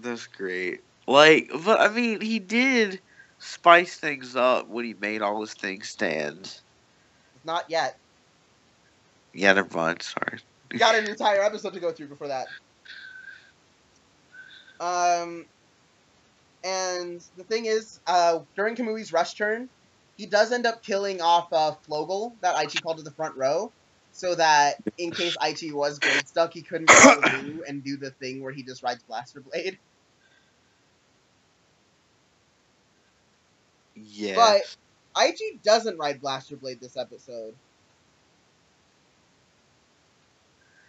That's 0.00 0.26
great. 0.26 0.80
Like, 1.06 1.50
but 1.64 1.80
I 1.80 1.88
mean, 1.88 2.20
he 2.20 2.38
did 2.38 3.00
spice 3.38 3.96
things 3.96 4.36
up 4.36 4.68
when 4.68 4.84
he 4.84 4.94
made 4.94 5.22
all 5.22 5.40
his 5.40 5.54
things 5.54 5.88
stand. 5.88 6.60
Not 7.44 7.64
yet. 7.68 7.98
Yeah, 9.32 9.52
never 9.54 9.76
mind. 9.76 10.02
Sorry. 10.02 10.38
We 10.70 10.78
got 10.78 10.94
an 10.94 11.08
entire 11.08 11.42
episode 11.42 11.72
to 11.74 11.80
go 11.80 11.92
through 11.92 12.08
before 12.08 12.28
that. 12.28 12.46
Um, 14.80 15.46
and 16.64 17.22
the 17.36 17.44
thing 17.44 17.66
is, 17.66 18.00
uh, 18.06 18.40
during 18.56 18.76
Kamui's 18.76 19.12
rush 19.12 19.34
turn, 19.34 19.68
he 20.16 20.26
does 20.26 20.52
end 20.52 20.66
up 20.66 20.82
killing 20.82 21.20
off 21.20 21.52
uh, 21.52 21.74
Flogal 21.88 22.32
that 22.40 22.56
Aichi 22.56 22.82
called 22.82 22.98
to 22.98 23.02
the 23.02 23.12
front 23.12 23.36
row, 23.36 23.72
so 24.12 24.34
that 24.34 24.76
in 24.98 25.10
case 25.10 25.36
Aichi 25.36 25.72
was 25.72 25.98
grade 25.98 26.26
stuck, 26.26 26.52
he 26.52 26.62
couldn't 26.62 26.88
go 26.88 27.20
through 27.20 27.64
and 27.68 27.84
do 27.84 27.96
the 27.96 28.10
thing 28.10 28.42
where 28.42 28.52
he 28.52 28.62
just 28.62 28.82
rides 28.82 29.02
Blaster 29.04 29.40
Blade. 29.40 29.78
Yeah. 33.94 34.34
But 34.34 34.76
Aichi 35.16 35.62
doesn't 35.62 35.98
ride 35.98 36.20
Blaster 36.20 36.56
Blade 36.56 36.80
this 36.80 36.96
episode. 36.96 37.54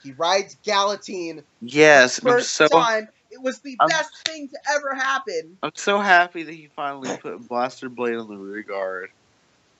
He 0.04 0.14
rides 0.14 0.58
Gallatin 0.64 1.44
yes, 1.62 2.20
first 2.20 2.52
so 2.52 2.68
time. 2.68 3.10
It 3.31 3.41
was 3.41 3.59
the 3.62 3.75
I'm- 3.79 3.89
best 3.89 4.12
thing 4.27 4.50
to 4.50 4.57
ever 4.71 4.95
happen. 4.95 5.57
I'm 5.62 5.71
so 5.75 6.00
happy 6.00 6.43
that 6.43 6.53
he 6.53 6.67
finally 6.75 7.15
put 7.17 7.48
Blaster 7.48 7.89
Blade 7.89 8.15
on 8.15 8.27
the 8.27 8.38
rear 8.38 8.63
guard 8.63 9.09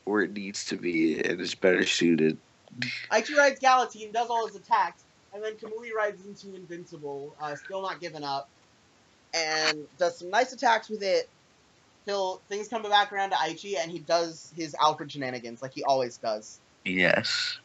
where 0.06 0.22
it 0.22 0.34
needs 0.34 0.66
to 0.66 0.78
be 0.78 1.20
and 1.20 1.40
is 1.40 1.56
better 1.56 1.86
suited. 1.86 2.38
Aichi 3.12 3.36
rides 3.36 3.60
Gallatin, 3.60 4.12
does 4.12 4.30
all 4.30 4.46
his 4.48 4.56
attacks, 4.56 5.04
and 5.34 5.44
then 5.44 5.54
Kamui 5.56 5.92
rides 5.96 6.26
into 6.26 6.56
Invincible, 6.56 7.36
uh, 7.42 7.56
still 7.56 7.82
not 7.82 8.00
giving 8.00 8.24
up, 8.24 8.50
and 9.34 9.88
does 9.98 10.18
some 10.20 10.30
nice 10.30 10.54
attacks 10.54 10.90
with 10.90 11.04
it. 11.04 11.30
Till 12.06 12.42
things 12.50 12.68
come 12.68 12.82
back 12.84 13.12
around 13.12 13.32
to 13.32 13.36
Aichi, 13.36 13.76
and 13.78 13.92
he 13.92 14.00
does 14.00 14.52
his 14.56 14.76
Alfred 14.82 15.12
shenanigans 15.12 15.62
like 15.62 15.74
he 15.74 15.84
always 15.84 16.18
does. 16.18 16.60
Yes. 16.86 17.60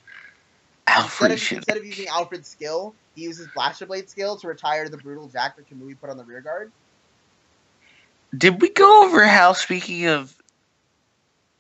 Instead 0.87 1.31
of, 1.33 1.53
instead 1.53 1.77
of 1.77 1.85
using 1.85 2.09
Alfred's 2.09 2.49
skill, 2.49 2.95
he 3.15 3.23
uses 3.23 3.49
Blaster 3.55 3.87
Blade 3.87 4.09
skill 4.09 4.37
to 4.37 4.49
retire 4.49 4.89
the 4.89 4.99
brutal 4.99 5.29
Jack 5.29 5.57
that 5.57 5.69
Kamui 5.69 5.99
put 6.01 6.11
on 6.11 6.17
the 6.17 6.25
rear 6.25 6.41
guard. 6.41 6.71
Did 8.37 8.61
we 8.61 8.69
go 8.71 9.05
over 9.05 9.25
how, 9.25 9.53
speaking 9.53 10.07
of 10.07 10.37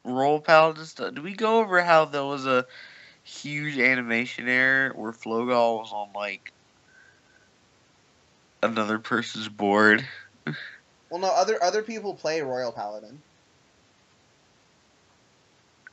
Royal 0.04 0.40
Paladin 0.40 0.84
stuff, 0.84 1.14
did 1.14 1.24
we 1.24 1.34
go 1.34 1.60
over 1.60 1.82
how 1.82 2.04
there 2.04 2.24
was 2.24 2.46
a 2.46 2.66
huge 3.22 3.78
animation 3.78 4.48
error 4.48 4.92
where 4.94 5.12
Flogal 5.12 5.78
was 5.78 5.92
on, 5.92 6.08
like, 6.14 6.52
another 8.62 8.98
person's 8.98 9.48
board? 9.48 10.06
Well, 11.10 11.20
no, 11.20 11.28
other 11.28 11.62
other 11.62 11.82
people 11.82 12.14
play 12.14 12.40
Royal 12.40 12.72
Paladin. 12.72 13.22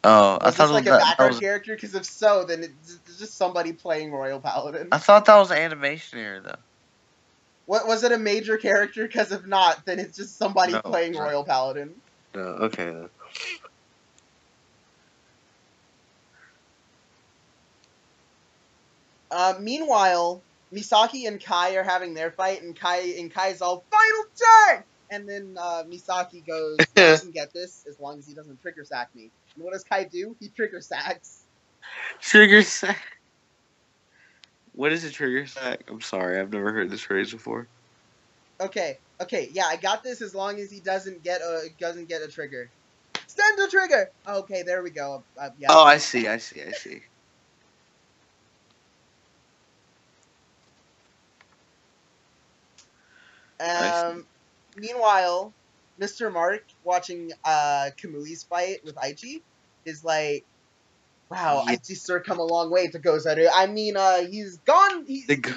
Oh, 0.03 0.39
I 0.41 0.49
Was 0.49 0.55
thought 0.55 0.69
this 0.69 0.71
like 0.71 0.85
that, 0.87 0.95
a 0.95 0.99
background 0.99 1.33
was. 1.35 1.41
character? 1.41 1.75
Because 1.75 1.95
if 1.95 2.05
so, 2.05 2.45
then 2.45 2.63
it's 2.63 3.19
just 3.19 3.37
somebody 3.37 3.73
playing 3.73 4.11
Royal 4.11 4.41
Paladin. 4.41 4.89
I 4.91 4.97
thought 4.99 5.25
that 5.25 5.37
was 5.37 5.51
an 5.51 5.57
animation 5.57 6.19
error, 6.19 6.41
though. 6.41 6.55
What 7.65 7.87
was 7.87 8.03
it 8.03 8.11
a 8.13 8.19
major 8.19 8.57
character? 8.57 9.07
Because 9.07 9.31
if 9.31 9.45
not, 9.47 9.85
then 9.85 9.99
it's 9.99 10.17
just 10.17 10.37
somebody 10.37 10.73
No, 10.73 10.81
playing 10.85 11.15
no. 11.15 11.19
Royal 11.19 11.45
Paladin. 11.45 11.95
No, 12.35 12.41
okay 12.41 12.85
then. 12.85 13.09
Uh, 19.31 19.55
meanwhile, 19.59 20.45
Misaki 20.75 21.27
and 21.27 21.43
Kai 21.43 21.75
are 21.75 21.83
having 21.83 22.13
their 22.13 22.31
fight, 22.31 22.61
and 22.63 22.79
Kai 22.79 23.15
and 23.19 23.33
Kai's 23.33 23.61
all 23.61 23.85
final 23.91 24.25
turn, 24.77 24.85
and 25.11 25.29
then 25.29 25.55
uh, 25.59 25.83
Misaki 25.83 26.45
goes, 26.47 26.93
"I 27.05 27.15
can 27.17 27.31
get 27.31 27.49
this 27.53 27.85
as 27.89 27.97
long 27.99 28.19
as 28.19 28.27
he 28.27 28.33
doesn't 28.35 28.61
trigger 28.61 28.83
sack 28.85 29.09
me." 29.15 29.31
And 29.55 29.63
what 29.63 29.73
does 29.73 29.83
Kai 29.83 30.05
do? 30.05 30.35
He 30.39 30.49
trigger 30.49 30.81
sacks. 30.81 31.45
Trigger 32.21 32.61
sack. 32.61 33.01
What 34.73 34.93
is 34.93 35.03
a 35.03 35.11
trigger 35.11 35.45
sack? 35.47 35.81
I'm 35.89 36.01
sorry, 36.01 36.39
I've 36.39 36.53
never 36.53 36.71
heard 36.71 36.89
this 36.89 37.01
phrase 37.01 37.31
before. 37.31 37.67
Okay, 38.61 38.97
okay, 39.21 39.49
yeah, 39.51 39.65
I 39.65 39.75
got 39.75 40.03
this 40.03 40.21
as 40.21 40.33
long 40.33 40.59
as 40.59 40.71
he 40.71 40.79
doesn't 40.79 41.23
get 41.23 41.41
a 41.41 41.69
doesn't 41.79 42.07
get 42.07 42.21
a 42.21 42.27
trigger. 42.27 42.69
Send 43.27 43.59
a 43.59 43.67
trigger. 43.69 44.07
Okay, 44.27 44.63
there 44.63 44.83
we 44.83 44.91
go. 44.91 45.23
Uh, 45.39 45.49
yeah. 45.57 45.67
Oh, 45.69 45.83
I 45.83 45.97
see, 45.97 46.27
I 46.27 46.37
see, 46.37 46.61
I 46.61 46.71
see. 46.71 47.01
I 53.59 54.11
Um, 54.11 54.25
meanwhile, 54.75 55.53
Mr. 56.01 56.31
Mark 56.33 56.63
watching 56.83 57.31
uh, 57.45 57.89
Kamui's 58.03 58.45
fight 58.45 58.79
with 58.83 58.95
Aichi 58.95 59.43
is 59.85 60.03
like, 60.03 60.45
wow, 61.29 61.63
Yeah. 61.67 61.75
Aichi 61.75 61.95
sir 61.97 62.21
come 62.21 62.39
a 62.39 62.43
long 62.43 62.71
way 62.71 62.87
to 62.89 62.99
Gozaru. 62.99 63.47
I 63.53 63.67
mean, 63.67 63.97
uh, 63.97 64.21
he's 64.27 64.59
gone. 64.65 65.05
He's, 65.07 65.27
The 65.27 65.37
g- 65.37 65.53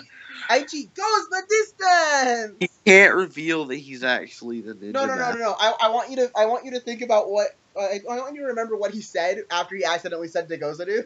Aichi 0.51 0.95
goes 0.95 1.29
the 1.31 1.45
distance. 1.51 2.57
He 2.61 2.69
can't 2.87 3.15
reveal 3.15 3.67
that 3.67 3.77
he's 3.77 4.05
actually 4.05 4.63
the 4.63 4.75
ninja. 4.75 4.95
No, 4.95 5.07
no, 5.07 5.15
no, 5.17 5.33
no, 5.33 5.39
no. 5.39 5.57
I, 5.59 5.75
I 5.83 5.89
want 5.91 6.11
you 6.11 6.17
to 6.19 6.31
I 6.37 6.47
want 6.47 6.65
you 6.65 6.73
to 6.73 6.81
think 6.81 7.03
about 7.03 7.31
what 7.31 7.49
uh, 7.79 7.83
I 7.83 8.01
I 8.11 8.17
want 8.19 8.35
you 8.37 8.43
to 8.43 8.49
remember 8.49 8.77
what 8.77 8.93
he 8.93 9.03
said 9.03 9.39
after 9.53 9.77
he 9.77 9.85
accidentally 9.85 10.29
said 10.29 10.49
to 10.49 10.59
Gozaru. 10.59 11.03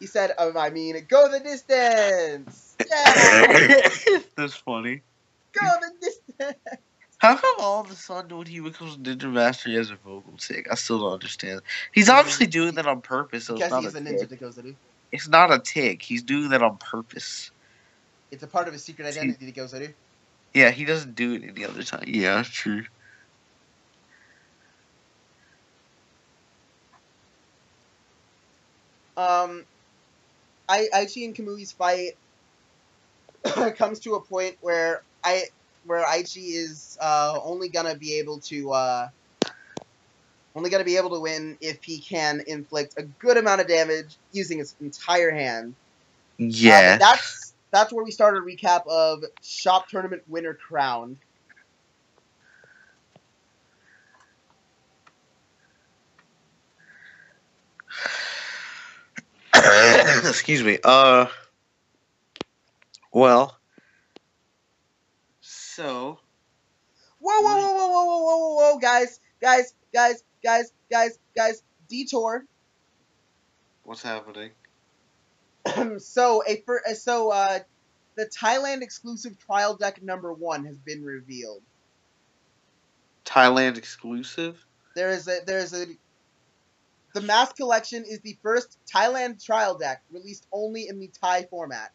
He 0.00 0.06
said, 0.06 0.32
um, 0.38 0.56
I 0.56 0.70
mean, 0.70 0.96
go 1.08 1.30
the 1.30 1.40
distance. 1.40 2.76
Yeah, 2.90 3.82
That's 4.36 4.54
funny. 4.54 5.02
go 5.54 5.62
the 5.80 5.92
distance. 6.00 6.58
How 7.22 7.36
come 7.36 7.56
all 7.60 7.82
of 7.82 7.90
a 7.92 7.96
sudden 7.96 8.38
when 8.38 8.48
he 8.48 8.60
becomes 8.60 8.96
a 8.96 8.98
ninja 8.98 9.32
master 9.32 9.70
he 9.70 9.76
has 9.76 9.90
a 9.92 9.96
vocal 9.96 10.38
tick? 10.38 10.68
I 10.70 10.76
still 10.76 11.00
don't 11.00 11.14
understand. 11.14 11.62
He's 11.94 12.10
obviously 12.10 12.48
doing 12.48 12.76
that 12.76 12.86
on 12.88 13.02
purpose. 13.02 13.46
So 13.46 13.56
it's 13.58 13.60
Because 13.60 13.70
not 13.70 13.84
he's 13.84 13.94
a 13.96 13.98
a 13.98 14.00
ninja 14.00 14.20
tick. 14.20 14.30
to 14.30 14.36
It's 15.12 15.28
not 15.28 15.52
a 15.52 15.60
tick. 15.60 16.02
He's 16.02 16.24
doing 16.24 16.50
that 16.50 16.62
on 16.62 16.78
purpose. 16.78 17.52
It's 18.32 18.44
a 18.44 18.48
part 18.48 18.68
of 18.68 18.74
his 18.74 18.84
secret 18.84 19.06
identity 19.06 19.52
to 19.52 19.60
Gozaru. 19.60 19.94
Yeah, 20.54 20.70
he 20.70 20.84
doesn't 20.86 21.16
do 21.16 21.34
it 21.34 21.44
any 21.44 21.64
other 21.64 21.84
time. 21.84 22.04
Yeah, 22.08 22.36
that's 22.36 22.50
true. 22.50 22.84
Um, 29.16 29.66
I 30.68 30.88
Aichi 30.94 31.24
and 31.26 31.34
Kamui's 31.36 31.72
fight 31.72 32.12
comes 33.76 34.00
to 34.00 34.14
a 34.16 34.24
point 34.24 34.56
where 34.60 35.04
I 35.24 35.44
where 35.84 36.04
Aichi 36.04 36.54
is 36.54 36.96
uh, 37.00 37.38
only 37.42 37.68
gonna 37.68 37.94
be 37.96 38.18
able 38.18 38.38
to 38.40 38.72
uh, 38.72 39.08
only 40.54 40.70
gonna 40.70 40.84
be 40.84 40.96
able 40.96 41.10
to 41.10 41.20
win 41.20 41.56
if 41.60 41.82
he 41.84 41.98
can 41.98 42.42
inflict 42.46 42.94
a 42.98 43.02
good 43.04 43.36
amount 43.36 43.60
of 43.60 43.68
damage 43.68 44.16
using 44.32 44.58
his 44.58 44.74
entire 44.80 45.30
hand. 45.30 45.74
Uh, 46.40 46.44
Yeah. 46.48 46.96
but 46.98 47.00
that's 47.00 47.54
that's 47.70 47.92
where 47.92 48.04
we 48.04 48.10
start 48.10 48.36
a 48.36 48.40
recap 48.40 48.86
of 48.86 49.24
shop 49.42 49.88
tournament 49.88 50.22
winner 50.28 50.54
crowned. 50.54 51.16
Excuse 59.54 60.62
me. 60.62 60.78
Uh. 60.84 61.26
Well. 63.12 63.58
So. 65.74 66.18
Whoa, 67.18 67.40
whoa, 67.40 67.56
whoa, 67.56 67.72
whoa, 67.72 67.88
whoa, 67.88 68.04
whoa, 68.04 68.18
whoa, 68.18 68.36
whoa, 68.36 68.54
whoa, 68.72 68.78
guys, 68.78 69.20
guys, 69.40 69.72
guys, 69.94 70.22
guys, 70.44 70.70
guys, 70.90 71.18
guys, 71.34 71.62
detour. 71.88 72.44
What's 73.84 74.02
happening? 74.02 74.50
so 75.98 76.42
a 76.46 76.56
fir- 76.66 76.82
uh, 76.86 76.92
so 76.92 77.30
uh, 77.30 77.60
the 78.16 78.26
Thailand 78.26 78.82
exclusive 78.82 79.38
trial 79.38 79.74
deck 79.74 80.02
number 80.02 80.32
one 80.32 80.66
has 80.66 80.76
been 80.76 81.02
revealed. 81.02 81.62
Thailand 83.24 83.78
exclusive? 83.78 84.62
There 84.94 85.10
is 85.10 85.26
a 85.26 85.38
there's 85.46 85.72
a 85.72 85.86
the 87.14 87.22
Mask 87.22 87.56
Collection 87.56 88.04
is 88.06 88.20
the 88.20 88.36
first 88.42 88.76
Thailand 88.92 89.42
trial 89.42 89.78
deck 89.78 90.02
released 90.10 90.46
only 90.52 90.88
in 90.88 90.98
the 90.98 91.10
Thai 91.22 91.44
format. 91.44 91.92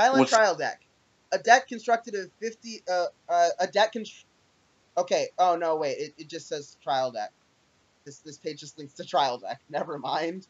Thailand 0.00 0.18
What's- 0.18 0.30
trial 0.30 0.54
deck, 0.54 0.80
a 1.32 1.38
deck 1.38 1.68
constructed 1.68 2.14
of 2.14 2.30
fifty 2.40 2.82
uh, 2.90 3.06
uh 3.28 3.48
a 3.58 3.66
deck 3.66 3.92
const- 3.92 4.24
Okay. 4.96 5.28
Oh 5.38 5.56
no, 5.56 5.76
wait. 5.76 5.98
It, 5.98 6.14
it 6.18 6.28
just 6.28 6.48
says 6.48 6.76
trial 6.82 7.10
deck. 7.10 7.32
This 8.04 8.18
this 8.18 8.38
page 8.38 8.60
just 8.60 8.78
links 8.78 8.94
to 8.94 9.04
trial 9.04 9.38
deck. 9.38 9.60
Never 9.68 9.98
mind. 9.98 10.46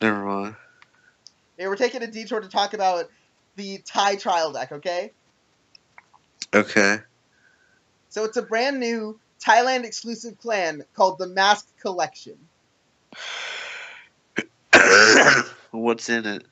Never 0.00 0.24
mind. 0.24 0.56
Hey, 1.56 1.68
we're 1.68 1.76
taking 1.76 2.02
a 2.02 2.06
detour 2.06 2.40
to 2.40 2.48
talk 2.48 2.74
about 2.74 3.08
the 3.56 3.78
Thai 3.84 4.16
trial 4.16 4.52
deck, 4.52 4.72
okay? 4.72 5.12
Okay. 6.54 6.98
So 8.08 8.24
it's 8.24 8.36
a 8.36 8.42
brand 8.42 8.80
new 8.80 9.20
Thailand 9.40 9.84
exclusive 9.84 10.38
clan 10.38 10.84
called 10.94 11.18
the 11.18 11.28
Mask 11.28 11.68
Collection. 11.78 12.36
What's 15.70 16.08
in 16.08 16.26
it? 16.26 16.44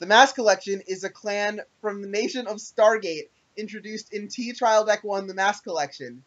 The 0.00 0.06
Mask 0.06 0.34
Collection 0.36 0.82
is 0.86 1.04
a 1.04 1.10
clan 1.10 1.60
from 1.80 2.02
the 2.02 2.08
nation 2.08 2.46
of 2.46 2.58
Stargate 2.58 3.30
introduced 3.56 4.12
in 4.12 4.28
T 4.28 4.52
Trial 4.52 4.84
Deck 4.84 5.04
1, 5.04 5.26
the 5.26 5.34
Mask 5.34 5.64
Collection, 5.64 6.24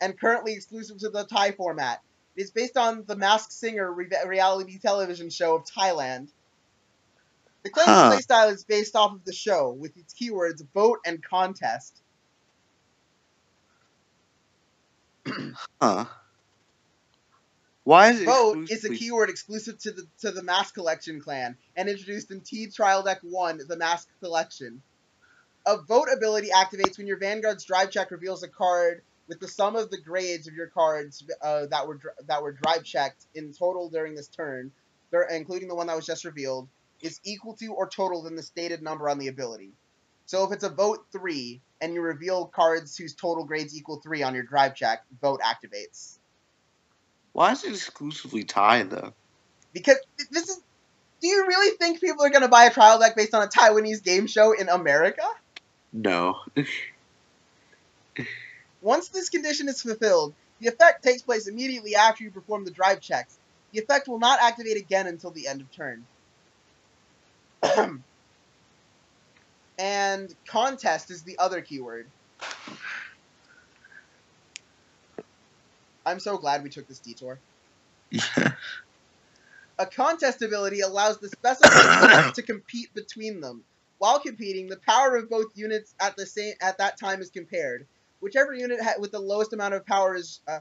and 0.00 0.18
currently 0.18 0.54
exclusive 0.54 0.98
to 1.00 1.10
the 1.10 1.24
Thai 1.24 1.52
format. 1.52 2.00
It's 2.36 2.52
based 2.52 2.76
on 2.78 3.04
the 3.06 3.16
Masked 3.16 3.52
Singer 3.52 3.92
re- 3.92 4.08
reality 4.26 4.78
television 4.78 5.30
show 5.30 5.56
of 5.56 5.66
Thailand. 5.66 6.28
The 7.64 7.70
clan's 7.70 7.90
Huh. 7.90 8.10
playstyle 8.10 8.52
is 8.52 8.64
based 8.64 8.96
off 8.96 9.12
of 9.12 9.24
the 9.24 9.34
show, 9.34 9.70
with 9.72 9.96
its 9.96 10.14
keywords 10.14 10.62
vote 10.74 11.00
and 11.04 11.22
contest. 11.22 12.02
Huh. 15.80 16.06
Why 17.84 18.10
is 18.10 18.20
it 18.20 18.26
Vote 18.26 18.70
is 18.70 18.84
a 18.84 18.90
keyword 18.90 19.30
exclusive 19.30 19.78
to 19.80 19.92
the 19.92 20.06
to 20.20 20.30
the 20.30 20.42
Mask 20.42 20.74
Collection 20.74 21.20
clan 21.20 21.56
and 21.76 21.88
introduced 21.88 22.30
in 22.30 22.42
T 22.42 22.68
Trial 22.68 23.02
Deck 23.02 23.20
1, 23.22 23.60
the 23.68 23.76
Mask 23.76 24.08
Collection. 24.20 24.82
A 25.66 25.78
vote 25.78 26.08
ability 26.14 26.48
activates 26.54 26.98
when 26.98 27.06
your 27.06 27.18
Vanguard's 27.18 27.64
drive 27.64 27.90
check 27.90 28.10
reveals 28.10 28.42
a 28.42 28.48
card 28.48 29.02
with 29.28 29.40
the 29.40 29.48
sum 29.48 29.76
of 29.76 29.90
the 29.90 30.00
grades 30.00 30.46
of 30.46 30.54
your 30.54 30.68
cards 30.68 31.24
uh, 31.42 31.66
that 31.66 31.88
were 31.88 31.98
that 32.26 32.42
were 32.42 32.52
drive 32.52 32.84
checked 32.84 33.26
in 33.34 33.52
total 33.52 33.88
during 33.88 34.14
this 34.14 34.28
turn, 34.28 34.72
including 35.30 35.68
the 35.68 35.74
one 35.74 35.86
that 35.86 35.96
was 35.96 36.06
just 36.06 36.24
revealed, 36.24 36.68
is 37.00 37.18
equal 37.24 37.54
to 37.56 37.68
or 37.68 37.88
total 37.88 38.22
than 38.22 38.36
the 38.36 38.42
stated 38.42 38.82
number 38.82 39.08
on 39.08 39.18
the 39.18 39.28
ability. 39.28 39.72
So 40.26 40.44
if 40.44 40.52
it's 40.52 40.64
a 40.64 40.70
vote 40.70 41.06
three 41.10 41.60
and 41.80 41.94
you 41.94 42.02
reveal 42.02 42.46
cards 42.46 42.96
whose 42.96 43.14
total 43.14 43.44
grades 43.44 43.76
equal 43.76 44.00
three 44.00 44.22
on 44.22 44.34
your 44.34 44.44
drive 44.44 44.76
check, 44.76 45.02
vote 45.20 45.40
activates. 45.40 46.19
Why 47.32 47.52
is 47.52 47.64
it 47.64 47.72
exclusively 47.72 48.44
Thai 48.44 48.84
though? 48.84 49.12
because 49.72 49.96
this 50.30 50.48
is. 50.48 50.60
Do 51.20 51.28
you 51.28 51.46
really 51.46 51.76
think 51.76 52.00
people 52.00 52.24
are 52.24 52.30
going 52.30 52.42
to 52.42 52.48
buy 52.48 52.64
a 52.64 52.72
trial 52.72 52.98
deck 52.98 53.14
based 53.14 53.34
on 53.34 53.42
a 53.42 53.46
Taiwanese 53.46 54.02
game 54.02 54.26
show 54.26 54.52
in 54.52 54.70
America? 54.70 55.22
No. 55.92 56.38
Once 58.80 59.08
this 59.08 59.28
condition 59.28 59.68
is 59.68 59.82
fulfilled, 59.82 60.32
the 60.60 60.68
effect 60.68 61.04
takes 61.04 61.20
place 61.20 61.46
immediately 61.46 61.94
after 61.94 62.24
you 62.24 62.30
perform 62.30 62.64
the 62.64 62.70
drive 62.70 63.02
checks. 63.02 63.36
The 63.72 63.80
effect 63.80 64.08
will 64.08 64.18
not 64.18 64.40
activate 64.40 64.78
again 64.78 65.06
until 65.06 65.30
the 65.30 65.46
end 65.46 65.60
of 65.60 65.70
turn. 65.72 66.06
and 69.78 70.34
contest 70.46 71.10
is 71.10 71.22
the 71.22 71.38
other 71.38 71.60
keyword. 71.60 72.06
I'm 76.06 76.20
so 76.20 76.38
glad 76.38 76.62
we 76.62 76.70
took 76.70 76.88
this 76.88 76.98
detour. 77.00 77.38
A 79.78 79.86
contest 79.86 80.42
ability 80.42 80.80
allows 80.80 81.18
the 81.18 81.28
specified 81.28 82.02
units 82.02 82.32
to 82.36 82.42
compete 82.42 82.92
between 82.94 83.40
them. 83.40 83.64
While 83.98 84.20
competing, 84.20 84.68
the 84.68 84.78
power 84.86 85.16
of 85.16 85.30
both 85.30 85.46
units 85.54 85.94
at 86.00 86.16
the 86.16 86.26
same 86.26 86.54
at 86.60 86.78
that 86.78 86.98
time 86.98 87.20
is 87.20 87.30
compared. 87.30 87.86
Whichever 88.20 88.52
unit 88.52 88.80
ha- 88.82 88.94
with 88.98 89.12
the 89.12 89.20
lowest 89.20 89.52
amount 89.52 89.74
of 89.74 89.86
power 89.86 90.14
is. 90.14 90.40
Uh, 90.46 90.60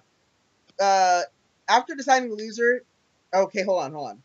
uh, 0.82 1.24
after 1.68 1.96
deciding 1.96 2.30
the 2.30 2.36
loser, 2.36 2.84
okay, 3.34 3.64
hold 3.64 3.84
on, 3.84 3.92
hold 3.94 4.10
on. 4.10 4.24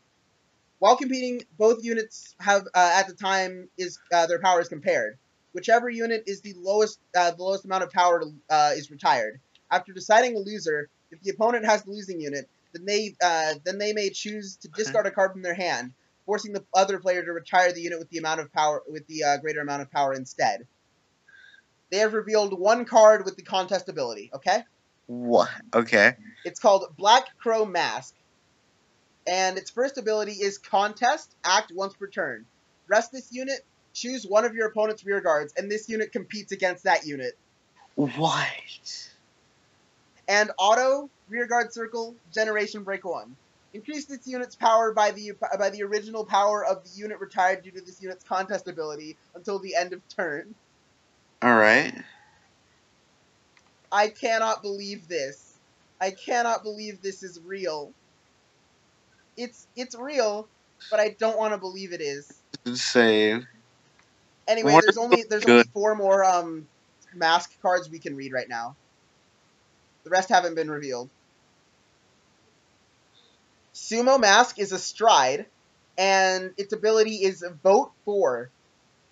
While 0.79 0.97
competing, 0.97 1.41
both 1.57 1.83
units 1.83 2.35
have 2.39 2.67
uh, 2.73 2.93
at 2.95 3.07
the 3.07 3.13
time 3.13 3.69
is 3.77 3.99
uh, 4.13 4.27
their 4.27 4.39
power 4.39 4.61
is 4.61 4.69
compared. 4.69 5.17
Whichever 5.53 5.89
unit 5.89 6.23
is 6.27 6.41
the 6.41 6.53
lowest 6.57 6.99
uh, 7.17 7.31
the 7.31 7.43
lowest 7.43 7.65
amount 7.65 7.83
of 7.83 7.91
power 7.91 8.23
uh, 8.49 8.71
is 8.75 8.91
retired. 8.91 9.39
After 9.71 9.93
deciding 9.93 10.35
a 10.35 10.39
loser, 10.39 10.89
if 11.11 11.21
the 11.21 11.31
opponent 11.31 11.65
has 11.65 11.83
the 11.83 11.91
losing 11.91 12.19
unit, 12.19 12.49
then 12.73 12.85
they 12.85 13.15
uh, 13.23 13.53
then 13.63 13.77
they 13.77 13.93
may 13.93 14.09
choose 14.09 14.57
to 14.57 14.67
discard 14.69 15.05
a 15.05 15.11
card 15.11 15.31
from 15.31 15.41
their 15.41 15.53
hand, 15.53 15.93
forcing 16.25 16.53
the 16.53 16.63
other 16.73 16.99
player 16.99 17.23
to 17.23 17.31
retire 17.31 17.71
the 17.71 17.81
unit 17.81 17.99
with 17.99 18.09
the 18.09 18.17
amount 18.17 18.41
of 18.41 18.51
power 18.53 18.81
with 18.87 19.07
the 19.07 19.23
uh, 19.23 19.37
greater 19.37 19.61
amount 19.61 19.81
of 19.81 19.91
power 19.91 20.13
instead. 20.13 20.67
They 21.91 21.97
have 21.97 22.13
revealed 22.13 22.59
one 22.59 22.85
card 22.85 23.25
with 23.25 23.35
the 23.35 23.43
contest 23.43 23.89
ability. 23.89 24.31
Okay, 24.33 24.63
what? 25.07 25.49
Okay. 25.73 26.15
it's 26.43 26.59
called 26.59 26.85
Black 26.97 27.37
Crow 27.37 27.65
Mask, 27.65 28.13
and 29.27 29.57
its 29.57 29.69
first 29.69 29.97
ability 29.97 30.33
is 30.33 30.57
Contest. 30.57 31.35
Act 31.43 31.71
once 31.73 31.93
per 31.93 32.07
turn. 32.07 32.45
Rest 32.87 33.11
this 33.11 33.31
unit. 33.31 33.65
Choose 33.93 34.25
one 34.25 34.43
of 34.43 34.53
your 34.53 34.67
opponent's 34.67 35.05
rear 35.05 35.21
guards, 35.21 35.53
and 35.55 35.71
this 35.71 35.87
unit 35.87 36.11
competes 36.11 36.51
against 36.51 36.83
that 36.83 37.05
unit. 37.05 37.37
What? 37.95 39.14
And 40.27 40.51
auto 40.57 41.09
rear 41.29 41.47
guard 41.47 41.73
circle 41.73 42.15
generation 42.33 42.83
break 42.83 43.05
one. 43.05 43.35
Increase 43.73 44.05
this 44.05 44.25
unit's 44.25 44.55
power 44.55 44.93
by 44.93 45.11
the 45.11 45.33
by 45.59 45.69
the 45.69 45.83
original 45.83 46.25
power 46.25 46.63
of 46.65 46.83
the 46.83 46.89
unit 46.95 47.19
retired 47.19 47.63
due 47.63 47.71
to 47.71 47.81
this 47.81 48.01
unit's 48.01 48.23
contest 48.23 48.67
ability 48.67 49.17
until 49.35 49.59
the 49.59 49.75
end 49.75 49.91
of 49.93 50.01
turn. 50.07 50.55
All 51.41 51.55
right. 51.55 51.93
I 53.91 54.07
cannot 54.07 54.61
believe 54.61 55.07
this. 55.07 55.55
I 55.99 56.11
cannot 56.11 56.63
believe 56.63 57.01
this 57.01 57.23
is 57.23 57.39
real. 57.45 57.93
It's 59.37 59.67
it's 59.75 59.95
real, 59.95 60.47
but 60.89 60.99
I 60.99 61.15
don't 61.19 61.37
want 61.37 61.53
to 61.53 61.57
believe 61.57 61.91
it 61.91 62.01
is. 62.01 62.41
Insane. 62.65 63.45
Anyway, 64.47 64.79
there's 64.81 64.97
only 64.97 65.23
there's 65.29 65.45
only 65.45 65.63
four 65.73 65.95
more 65.95 66.23
um 66.23 66.67
mask 67.13 67.51
cards 67.61 67.89
we 67.89 67.99
can 67.99 68.15
read 68.15 68.31
right 68.31 68.49
now. 68.49 68.75
The 70.05 70.11
rest 70.11 70.29
haven't 70.29 70.55
been 70.55 70.69
revealed. 70.69 71.09
Sumo 73.73 74.19
Mask 74.19 74.59
is 74.59 74.71
a 74.71 74.77
stride, 74.79 75.47
and 75.97 76.53
its 76.57 76.73
ability 76.73 77.15
is 77.23 77.43
vote 77.63 77.91
four. 78.05 78.51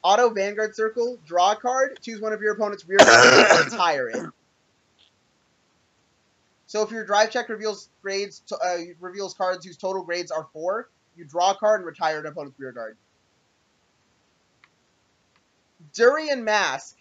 Auto 0.04 0.30
Vanguard 0.30 0.76
Circle, 0.76 1.18
draw 1.26 1.54
a 1.54 1.56
card, 1.56 2.00
choose 2.02 2.22
one 2.22 2.32
of 2.32 2.42
your 2.42 2.54
opponent's 2.54 2.88
rear 2.88 3.00
guards, 3.00 3.52
and 3.52 3.66
retire 3.72 4.10
it. 4.10 4.30
So 6.68 6.84
if 6.84 6.92
your 6.92 7.06
drive 7.06 7.32
check 7.32 7.50
reveals 7.50 7.90
grades, 8.02 8.42
to, 8.48 8.58
uh, 8.58 8.78
reveals 9.00 9.34
cards 9.34 9.66
whose 9.66 9.78
total 9.78 10.04
grades 10.04 10.32
are 10.32 10.48
four, 10.54 10.90
you 11.16 11.26
draw 11.26 11.52
a 11.52 11.56
card 11.56 11.82
and 11.82 11.88
retire 11.88 12.20
an 12.20 12.26
opponent's 12.28 12.60
rear 12.60 12.72
guard. 12.72 12.98
Durian 15.94 16.44
Mask 16.44 16.96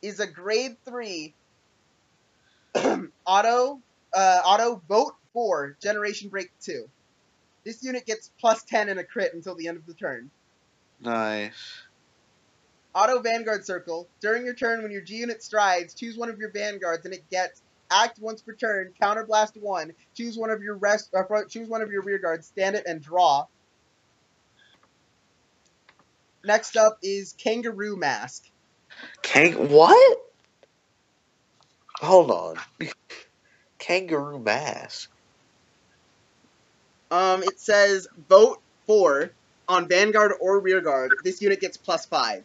is 0.00 0.20
a 0.20 0.26
grade 0.26 0.76
three 0.84 1.34
auto 3.26 3.80
uh, 4.14 4.40
auto 4.44 4.82
vote 4.88 5.12
for 5.32 5.76
generation 5.82 6.28
break 6.30 6.50
two. 6.60 6.86
This 7.64 7.82
unit 7.82 8.06
gets 8.06 8.30
plus 8.40 8.62
ten 8.64 8.88
in 8.88 8.98
a 8.98 9.04
crit 9.04 9.34
until 9.34 9.54
the 9.54 9.68
end 9.68 9.76
of 9.76 9.86
the 9.86 9.94
turn. 9.94 10.30
Nice. 11.00 11.82
Auto 12.94 13.20
Vanguard 13.20 13.66
Circle. 13.66 14.08
During 14.22 14.46
your 14.46 14.54
turn, 14.54 14.82
when 14.82 14.90
your 14.90 15.02
G 15.02 15.16
unit 15.16 15.42
strides, 15.42 15.94
choose 15.94 16.16
one 16.16 16.30
of 16.30 16.38
your 16.38 16.50
vanguards, 16.50 17.04
and 17.04 17.12
it 17.12 17.28
gets 17.30 17.62
act 17.90 18.18
once 18.18 18.42
per 18.42 18.54
turn. 18.54 18.92
Counterblast 19.02 19.52
one. 19.60 19.92
Choose 20.16 20.38
one 20.38 20.50
of 20.50 20.62
your 20.62 20.76
rest. 20.76 21.10
Uh, 21.14 21.24
fro- 21.28 21.46
choose 21.46 21.68
one 21.68 21.82
of 21.82 21.90
your 21.90 22.02
rear 22.02 22.18
guards. 22.18 22.46
Stand 22.46 22.76
it 22.76 22.84
and 22.86 23.02
draw. 23.02 23.44
Next 26.44 26.76
up 26.76 26.98
is 27.02 27.34
Kangaroo 27.36 27.96
Mask. 27.96 28.42
Kang 29.22 29.68
what? 29.68 30.18
Hold 32.00 32.30
on. 32.30 32.56
Kangaroo 33.78 34.38
mask. 34.38 35.10
Um, 37.10 37.42
it 37.42 37.60
says 37.60 38.08
vote 38.28 38.60
four 38.86 39.30
on 39.68 39.88
Vanguard 39.88 40.32
or 40.40 40.60
Rearguard. 40.60 41.12
This 41.24 41.40
unit 41.40 41.60
gets 41.60 41.76
plus 41.76 42.06
five. 42.06 42.44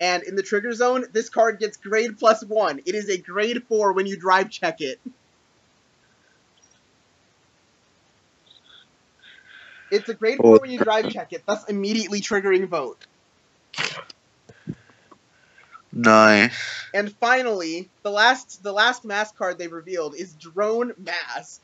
And 0.00 0.22
in 0.24 0.36
the 0.36 0.42
trigger 0.42 0.72
zone, 0.74 1.06
this 1.12 1.30
card 1.30 1.58
gets 1.58 1.76
grade 1.76 2.18
plus 2.18 2.44
one. 2.44 2.80
It 2.84 2.94
is 2.94 3.08
a 3.08 3.16
grade 3.16 3.62
four 3.64 3.92
when 3.92 4.06
you 4.06 4.16
drive 4.16 4.50
check 4.50 4.80
it. 4.80 5.00
It's 9.90 10.08
a 10.08 10.14
grade 10.14 10.38
four 10.38 10.58
when 10.58 10.70
you 10.70 10.78
drive 10.78 11.10
check 11.10 11.32
it, 11.32 11.44
thus 11.46 11.64
immediately 11.68 12.20
triggering 12.20 12.66
vote. 12.68 13.06
Nice. 15.96 16.54
And 16.92 17.10
finally, 17.10 17.88
the 18.02 18.10
last 18.10 18.62
the 18.62 18.72
last 18.72 19.02
mask 19.06 19.34
card 19.34 19.56
they 19.56 19.66
revealed 19.66 20.14
is 20.14 20.34
Drone 20.34 20.92
Mask. 20.98 21.62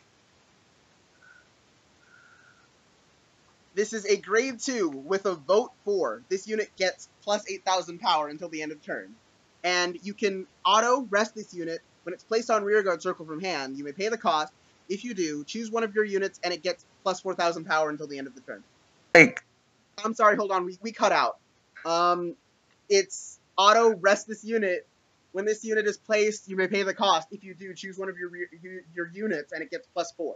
This 3.74 3.92
is 3.92 4.06
a 4.06 4.16
grade 4.16 4.58
2 4.58 4.88
with 4.88 5.26
a 5.26 5.34
vote 5.34 5.72
4. 5.84 6.22
This 6.30 6.48
unit 6.48 6.70
gets 6.76 7.10
plus 7.22 7.48
8,000 7.48 7.98
power 8.00 8.28
until 8.28 8.48
the 8.48 8.62
end 8.62 8.72
of 8.72 8.82
turn. 8.82 9.14
And 9.64 9.98
you 10.02 10.14
can 10.14 10.46
auto 10.64 11.06
rest 11.10 11.34
this 11.34 11.52
unit 11.52 11.80
when 12.04 12.14
it's 12.14 12.24
placed 12.24 12.50
on 12.50 12.64
rearguard 12.64 13.02
circle 13.02 13.26
from 13.26 13.40
hand. 13.40 13.76
You 13.76 13.84
may 13.84 13.92
pay 13.92 14.08
the 14.08 14.18
cost. 14.18 14.52
If 14.88 15.04
you 15.04 15.12
do, 15.14 15.44
choose 15.44 15.70
one 15.70 15.84
of 15.84 15.94
your 15.94 16.04
units 16.04 16.40
and 16.42 16.54
it 16.54 16.62
gets 16.62 16.84
plus 17.02 17.20
4,000 17.20 17.64
power 17.64 17.90
until 17.90 18.06
the 18.06 18.16
end 18.16 18.26
of 18.26 18.34
the 18.34 18.40
turn. 18.42 18.62
Like, 19.14 19.42
I'm 20.02 20.14
sorry, 20.14 20.36
hold 20.36 20.52
on, 20.52 20.64
we, 20.64 20.78
we 20.82 20.92
cut 20.92 21.12
out. 21.12 21.38
Um, 21.84 22.34
it's 22.88 23.38
auto 23.56 23.94
rest 24.00 24.26
this 24.28 24.44
unit. 24.44 24.86
When 25.32 25.46
this 25.46 25.64
unit 25.64 25.86
is 25.86 25.96
placed, 25.96 26.48
you 26.48 26.56
may 26.56 26.68
pay 26.68 26.82
the 26.82 26.94
cost. 26.94 27.28
If 27.30 27.42
you 27.44 27.54
do, 27.54 27.72
choose 27.74 27.98
one 27.98 28.08
of 28.10 28.16
your 28.18 28.30
your- 28.94 29.10
units 29.12 29.52
and 29.52 29.62
it 29.62 29.70
gets 29.70 29.86
plus 29.94 30.12
4. 30.16 30.34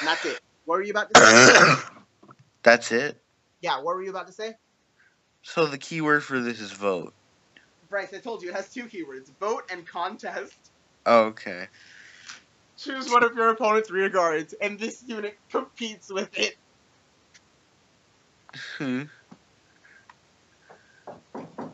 And 0.00 0.08
that's 0.08 0.24
it. 0.24 0.40
What 0.64 0.76
were 0.76 0.82
you 0.82 0.92
about 0.92 1.12
to 1.12 1.20
say? 1.20 1.74
that's 2.62 2.92
it. 2.92 3.20
yeah, 3.60 3.76
what 3.82 3.96
were 3.96 4.02
you 4.02 4.10
about 4.10 4.28
to 4.28 4.32
say? 4.32 4.54
So 5.42 5.66
the 5.66 5.78
keyword 5.78 6.22
for 6.24 6.40
this 6.40 6.60
is 6.60 6.72
vote. 6.72 7.14
Bryce, 7.88 8.12
I 8.14 8.18
told 8.18 8.42
you 8.42 8.50
it 8.50 8.54
has 8.54 8.72
two 8.72 8.84
keywords: 8.84 9.30
vote 9.40 9.62
and 9.70 9.86
contest. 9.86 10.52
Okay. 11.06 11.66
choose 12.76 13.10
one 13.10 13.24
of 13.24 13.34
your 13.34 13.48
opponent's 13.50 13.90
rear 13.90 14.10
guards, 14.10 14.54
and 14.60 14.78
this 14.78 15.02
unit 15.06 15.36
competes 15.50 16.12
with 16.12 16.28
it. 16.38 16.54
Hmm. 18.76 19.04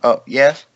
Oh, 0.03 0.23
yes? 0.27 0.67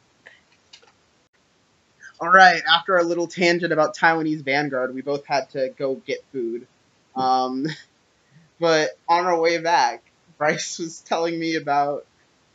All 2.20 2.28
right, 2.28 2.60
after 2.68 2.96
our 2.96 3.04
little 3.04 3.28
tangent 3.28 3.72
about 3.72 3.96
Taiwanese 3.96 4.44
Vanguard, 4.44 4.94
we 4.94 5.02
both 5.02 5.24
had 5.26 5.50
to 5.50 5.72
go 5.78 5.94
get 5.94 6.24
food. 6.32 6.66
Um, 7.14 7.66
but 8.60 8.90
on 9.08 9.26
our 9.26 9.40
way 9.40 9.58
back, 9.58 10.02
Bryce 10.36 10.78
was 10.78 11.00
telling 11.00 11.38
me 11.38 11.56
about 11.56 12.06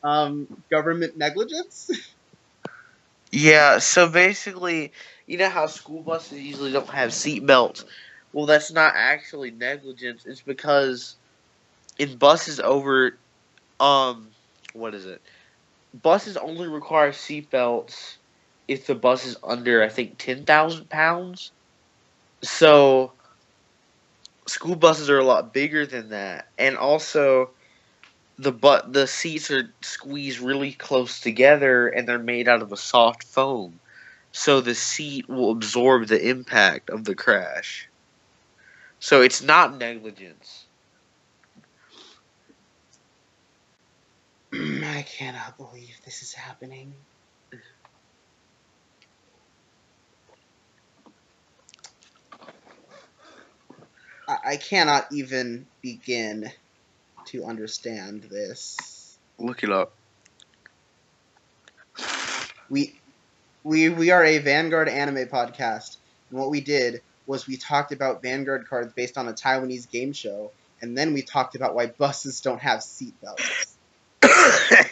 um, 0.04 0.48
government 0.70 1.18
negligence. 1.18 1.90
Yeah, 3.36 3.80
so 3.80 4.08
basically, 4.08 4.92
you 5.26 5.40
know 5.40 5.50
how 5.50 5.66
school 5.66 6.04
buses 6.04 6.40
usually 6.40 6.72
don't 6.72 6.88
have 6.90 7.12
seat 7.12 7.44
belts? 7.44 7.84
Well, 8.32 8.46
that's 8.46 8.72
not 8.72 8.94
actually 8.96 9.50
negligence. 9.50 10.28
It's 10.28 10.42
because 10.42 11.16
in 11.98 12.16
buses 12.18 12.60
over, 12.60 13.18
um, 13.80 14.28
what 14.74 14.94
is 14.94 15.08
it? 15.08 15.20
Buses 16.04 16.38
only 16.38 16.68
require 16.68 17.12
seat 17.12 17.50
belts 17.50 18.20
if 18.68 18.88
the 18.88 18.96
bus 18.96 19.26
is 19.26 19.38
under, 19.44 19.84
I 19.84 19.90
think, 19.90 20.18
10,000 20.18 20.90
pounds. 20.90 21.52
So, 22.42 23.12
school 24.48 24.76
buses 24.76 25.10
are 25.10 25.20
a 25.20 25.24
lot 25.24 25.54
bigger 25.54 25.86
than 25.86 26.10
that. 26.10 26.48
And 26.58 26.78
also, 26.78 27.50
the 28.38 28.52
but 28.52 28.94
the 28.94 29.08
seats 29.08 29.52
are 29.52 29.70
squeezed 29.82 30.40
really 30.40 30.74
close 30.74 31.20
together 31.20 31.88
and 31.88 32.08
they're 32.08 32.20
made 32.20 32.48
out 32.48 32.62
of 32.62 32.72
a 32.72 32.78
soft 32.78 33.24
foam 33.24 33.80
so 34.32 34.60
the 34.60 34.74
seat 34.74 35.30
will 35.30 35.52
absorb 35.52 36.08
the 36.08 36.30
impact 36.30 36.90
of 36.90 37.04
the 37.04 37.14
crash 37.14 37.88
so 39.00 39.22
it's 39.22 39.44
not 39.44 39.78
negligence 39.78 40.66
I 44.54 45.04
cannot 45.08 45.58
believe 45.58 46.00
this 46.06 46.22
is 46.22 46.34
happening. 46.34 46.94
I, 54.46 54.58
cannot 54.58 55.08
even 55.12 55.66
begin 55.82 56.52
to 57.28 57.46
understand 57.46 58.24
this. 58.24 59.18
Look 59.38 59.64
it 59.64 59.72
up. 59.72 59.94
We 62.70 62.96
we 63.64 63.90
we 63.90 64.12
are 64.12 64.24
a 64.24 64.38
Vanguard 64.40 64.88
anime 64.90 65.28
podcast, 65.28 65.98
and 66.30 66.40
what 66.40 66.50
we 66.50 66.62
did 66.62 67.02
was 67.26 67.48
we 67.48 67.58
talked 67.58 67.92
about 67.92 68.22
Vanguard 68.22 68.68
cards 68.68 68.94
based 68.94 69.18
on 69.18 69.28
a 69.28 69.34
Taiwanese 69.34 69.90
game 69.90 70.14
show, 70.14 70.52
and 70.82 70.98
then 70.98 71.14
we 71.14 71.22
talked 71.22 71.56
about 71.56 71.76
why 71.76 71.88
buses 71.88 72.42
don't 72.42 72.62
have 72.62 72.80
seatbelts. 72.80 73.76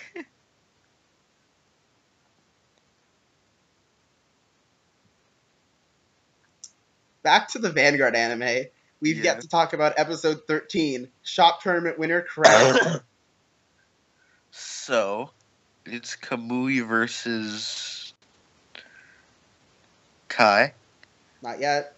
Back 7.24 7.50
to 7.50 7.60
the 7.60 7.70
Vanguard 7.70 8.16
anime. 8.16 8.66
We've 9.02 9.18
Yeah. 9.18 9.24
yet 9.34 9.42
to 9.42 9.48
talk 9.48 9.74
about 9.74 9.94
episode 9.98 10.42
13, 10.48 11.10
Shop 11.24 11.62
Tournament 11.62 11.98
winner 11.98 12.22
Crash. 12.22 12.98
so, 14.52 15.32
it's 15.86 16.16
Kamui 16.16 16.88
versus 16.88 18.14
Kai. 20.30 20.74
Not 21.42 21.60
yet. 21.60 21.96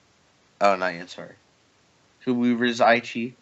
Oh, 0.61 0.75
not 0.77 0.93
yet, 0.93 1.09
sorry. 1.09 1.35
Kamui 2.25 2.57
versus 2.57 2.79
Aichi. 2.79 3.33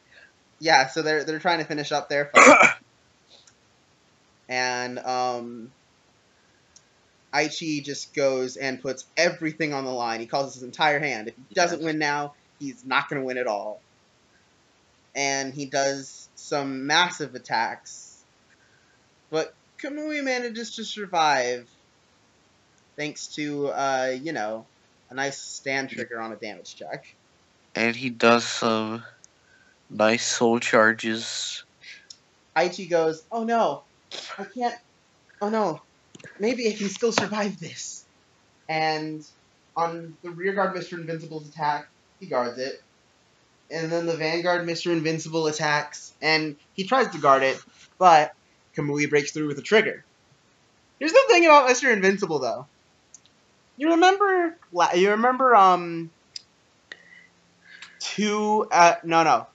Yeah, 0.60 0.88
so 0.88 1.02
they're 1.02 1.24
they're 1.24 1.40
trying 1.40 1.60
to 1.60 1.66
finish 1.66 1.92
up 1.92 2.10
their 2.10 2.26
fight. 2.36 2.74
and 4.50 5.00
um 5.00 5.72
Aichi 7.34 7.84
just 7.84 8.14
goes 8.14 8.58
and 8.58 8.82
puts 8.82 9.06
everything 9.16 9.74
on 9.74 9.86
the 9.86 9.92
line. 9.92 10.20
He 10.20 10.26
calls 10.26 10.54
his 10.56 10.64
entire 10.64 11.00
hand. 11.00 11.30
If 11.30 11.36
he 11.50 11.56
doesn't 11.56 11.80
Yes. 11.80 11.86
win 11.86 11.98
now, 12.00 12.34
he's 12.62 12.86
not 12.86 13.10
going 13.10 13.22
to 13.22 13.26
win 13.26 13.38
at 13.38 13.48
all. 13.48 13.82
And 15.16 15.54
he 15.54 15.66
does 15.66 16.30
some 16.36 16.88
massive 16.88 17.36
attacks. 17.36 18.24
But 19.30 19.54
Kamui 19.84 20.24
manages 20.24 20.76
to 20.76 20.86
survive 20.86 21.68
thanks 22.96 23.28
to 23.36 23.68
uh, 23.70 24.18
you 24.22 24.32
know, 24.32 24.66
a 25.10 25.14
nice 25.16 25.38
stand 25.38 25.90
trigger 25.90 26.22
on 26.22 26.32
a 26.32 26.36
damage 26.36 26.76
check. 26.76 27.06
and 27.76 27.96
he 27.96 28.10
does 28.10 28.44
some 28.46 29.04
nice 29.90 30.26
soul 30.26 30.60
charges. 30.60 31.64
Aichi 32.56 32.90
goes, 32.90 33.24
"Oh 33.32 33.44
no, 33.44 33.84
I 34.38 34.44
can't. 34.44 34.76
Oh 35.42 35.50
no, 35.50 35.82
maybe 36.40 36.68
I 36.70 36.74
can 36.74 36.90
still 36.90 37.12
survive 37.12 37.60
this." 37.60 38.06
And 38.70 39.26
on 39.76 40.18
the 40.22 40.30
rearguard 40.30 40.76
Mister 40.76 41.00
Invincible's 41.00 41.48
attack, 41.48 41.88
he 42.22 42.28
guards 42.28 42.58
it, 42.58 42.82
and 43.70 43.92
then 43.92 44.06
the 44.06 44.16
vanguard, 44.16 44.66
Mister 44.66 44.94
Invincible 44.94 45.48
attacks, 45.48 46.14
and 46.22 46.56
he 46.74 46.86
tries 46.86 47.10
to 47.10 47.18
guard 47.18 47.44
it, 47.44 47.60
but 47.98 48.34
Kamui 48.78 49.10
breaks 49.10 49.34
through 49.34 49.48
with 49.48 49.60
a 49.60 49.64
trigger. 49.64 50.06
Here's 51.00 51.12
the 51.12 51.24
thing 51.30 51.46
about 51.46 51.68
Mister 51.68 51.92
Invincible, 51.92 52.40
though. 52.40 52.68
You 53.76 53.90
remember? 53.92 54.56
You 54.96 55.12
remember? 55.12 55.56
Um. 55.56 56.12
Two. 58.00 58.68
Uh, 58.72 58.96
no, 59.04 59.24
no. 59.24 59.48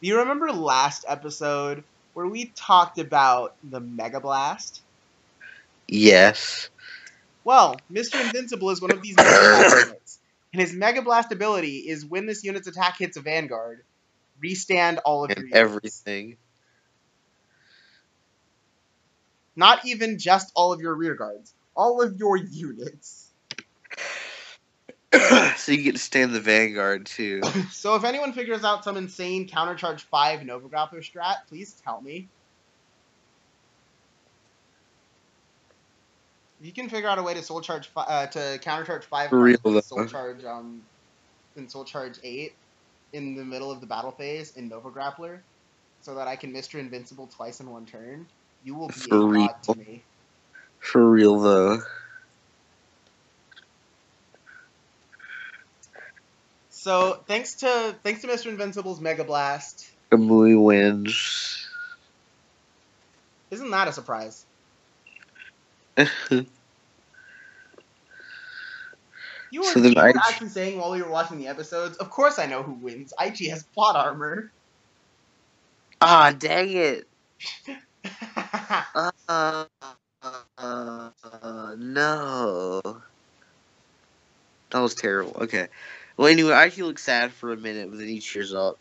You 0.00 0.18
remember 0.18 0.52
last 0.52 1.04
episode 1.08 1.84
where 2.14 2.26
we 2.26 2.52
talked 2.54 2.98
about 2.98 3.54
the 3.64 3.80
Mega 3.80 4.20
Blast? 4.20 4.82
Yes. 5.88 6.70
Well, 7.44 7.76
Mr. 7.92 8.22
Invincible 8.24 8.70
is 8.70 8.80
one 8.80 8.92
of 8.92 9.02
these 9.02 9.16
Mega 9.18 9.30
Blast 9.30 9.86
units. 9.86 9.99
And 10.52 10.60
his 10.60 10.72
Mega 10.72 11.02
Blast 11.02 11.30
ability 11.32 11.78
is 11.88 12.04
when 12.04 12.26
this 12.26 12.42
unit's 12.42 12.66
attack 12.66 12.98
hits 12.98 13.16
a 13.16 13.20
Vanguard, 13.20 13.82
restand 14.40 14.98
all 15.04 15.24
of 15.24 15.30
your 15.30 15.38
And 15.38 15.48
units. 15.48 15.56
everything. 15.56 16.36
Not 19.54 19.84
even 19.84 20.18
just 20.18 20.50
all 20.54 20.72
of 20.72 20.80
your 20.80 20.94
rear 20.94 21.14
guards. 21.14 21.54
All 21.76 22.02
of 22.02 22.16
your 22.16 22.36
units. 22.36 23.28
so 25.56 25.72
you 25.72 25.82
get 25.82 25.92
to 25.96 25.98
stand 26.00 26.34
the 26.34 26.40
Vanguard 26.40 27.06
too. 27.06 27.40
So 27.70 27.94
if 27.94 28.04
anyone 28.04 28.32
figures 28.32 28.64
out 28.64 28.84
some 28.84 28.96
insane 28.96 29.48
countercharge 29.48 30.00
5 30.00 30.44
Nova 30.44 30.68
Grappler 30.68 30.98
strat, 31.00 31.46
please 31.48 31.74
tell 31.84 32.00
me. 32.00 32.28
You 36.60 36.72
can 36.72 36.88
figure 36.88 37.08
out 37.08 37.18
a 37.18 37.22
way 37.22 37.34
to 37.34 37.42
soul 37.42 37.60
charge 37.60 37.90
uh, 37.96 38.26
to 38.26 38.58
countercharge 38.62 39.04
five 39.04 39.30
For 39.30 39.40
real, 39.40 39.82
soul 39.82 40.06
charge 40.06 40.44
um 40.44 40.82
in 41.56 41.68
soul 41.68 41.84
charge 41.84 42.18
eight 42.22 42.52
in 43.12 43.34
the 43.34 43.44
middle 43.44 43.70
of 43.70 43.80
the 43.80 43.86
battle 43.86 44.12
phase 44.12 44.52
in 44.56 44.68
Nova 44.68 44.90
Grappler, 44.90 45.40
so 46.00 46.14
that 46.14 46.28
I 46.28 46.36
can 46.36 46.52
Mr. 46.52 46.78
Invincible 46.78 47.28
twice 47.28 47.60
in 47.60 47.70
one 47.70 47.86
turn, 47.86 48.26
you 48.62 48.74
will 48.76 48.88
be 48.88 49.10
For 49.10 49.16
a 49.16 49.26
real. 49.26 49.48
god 49.48 49.62
to 49.64 49.74
me. 49.74 50.04
For 50.80 51.10
real 51.10 51.40
though. 51.40 51.78
So 56.68 57.22
thanks 57.26 57.56
to 57.56 57.96
thanks 58.04 58.22
to 58.22 58.28
Mr. 58.28 58.46
Invincible's 58.46 59.00
Mega 59.00 59.24
Blast, 59.24 59.84
Kamui 60.12 60.62
wins. 60.62 61.68
isn't 63.50 63.70
that 63.70 63.88
a 63.88 63.92
surprise? 63.92 64.46
You 69.50 69.62
were, 69.62 69.72
So 69.72 69.80
you 69.80 70.04
were 70.06 70.12
Aichi- 70.12 70.16
actually 70.28 70.48
saying 70.50 70.78
while 70.78 70.92
we 70.92 71.02
were 71.02 71.10
watching 71.10 71.38
the 71.38 71.48
episodes, 71.48 71.96
of 71.98 72.10
course 72.10 72.38
I 72.38 72.46
know 72.46 72.62
who 72.62 72.74
wins. 72.74 73.12
Aichi 73.18 73.50
has 73.50 73.64
plot 73.74 73.96
armor. 73.96 74.52
ah, 76.00 76.32
dang 76.38 76.70
it. 76.70 77.08
Uh, 78.94 79.10
uh, 79.28 79.64
uh, 80.58 81.74
no. 81.78 82.80
That 84.70 84.80
was 84.80 84.94
terrible. 84.94 85.36
Okay. 85.42 85.68
Well, 86.16 86.28
anyway, 86.28 86.52
Aichi 86.52 86.84
looks 86.84 87.02
sad 87.02 87.32
for 87.32 87.52
a 87.52 87.56
minute, 87.56 87.90
but 87.90 87.98
then 87.98 88.08
he 88.08 88.20
cheers 88.20 88.54
up. 88.54 88.76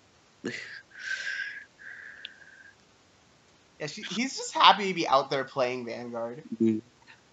yeah, 3.79 3.87
she, 3.87 4.03
he's 4.03 4.37
just 4.37 4.53
happy 4.53 4.89
to 4.89 4.93
be 4.93 5.07
out 5.07 5.29
there 5.31 5.45
playing 5.45 5.85
Vanguard. 5.85 6.43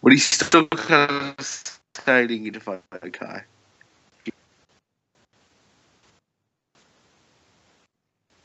But 0.07 0.12
he's 0.12 0.25
still 0.25 0.69
kind 0.69 1.11
of 1.37 1.81
exciting 1.97 2.53
to 2.53 2.61
fight 2.61 2.81
Kai. 3.12 3.42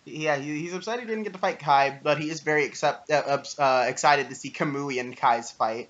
Yeah, 0.05 0.37
he's 0.37 0.73
upset 0.73 1.01
he 1.01 1.05
didn't 1.05 1.21
get 1.21 1.33
to 1.33 1.39
fight 1.39 1.59
Kai, 1.59 1.99
but 2.01 2.17
he 2.17 2.31
is 2.31 2.41
very 2.41 2.65
accept, 2.65 3.11
uh, 3.11 3.43
uh, 3.59 3.85
excited 3.87 4.29
to 4.29 4.35
see 4.35 4.49
Kamui 4.49 4.99
and 4.99 5.15
Kai's 5.15 5.51
fight. 5.51 5.89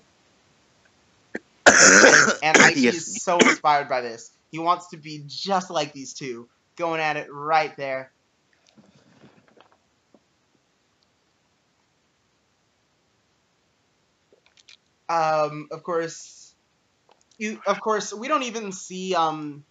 And 1.64 2.58
Aichi 2.58 2.82
yes. 2.82 2.94
is 2.96 3.22
so 3.22 3.38
inspired 3.38 3.88
by 3.88 4.02
this. 4.02 4.30
He 4.50 4.58
wants 4.58 4.88
to 4.88 4.98
be 4.98 5.24
just 5.26 5.70
like 5.70 5.94
these 5.94 6.12
two. 6.12 6.50
going 6.76 7.00
at 7.00 7.16
it 7.16 7.32
right 7.32 7.74
there. 7.78 8.11
Um, 15.12 15.68
of 15.70 15.82
course, 15.82 16.54
you. 17.38 17.60
Of 17.66 17.80
course, 17.80 18.12
we 18.12 18.28
don't 18.28 18.44
even 18.44 18.72
see 18.72 19.14
um 19.14 19.64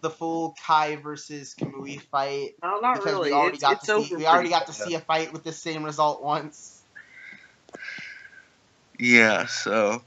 the 0.00 0.10
full 0.10 0.54
Kai 0.66 0.96
versus 0.96 1.54
Kamui 1.54 2.00
fight 2.00 2.50
No, 2.62 2.78
not 2.80 2.96
because 2.96 3.12
really. 3.12 3.30
we 3.30 3.32
already 3.32 3.54
it's, 3.54 3.62
got 3.62 3.72
it's 3.74 3.86
to 3.86 4.02
see 4.02 4.14
over 4.14 4.18
we 4.18 4.26
already 4.26 4.50
got 4.50 4.66
to 4.66 4.72
see 4.72 4.94
a 4.94 5.00
fight 5.00 5.32
with 5.32 5.44
the 5.44 5.52
same 5.52 5.84
result 5.84 6.22
once. 6.22 6.82
Yeah, 8.98 9.46
so 9.46 10.02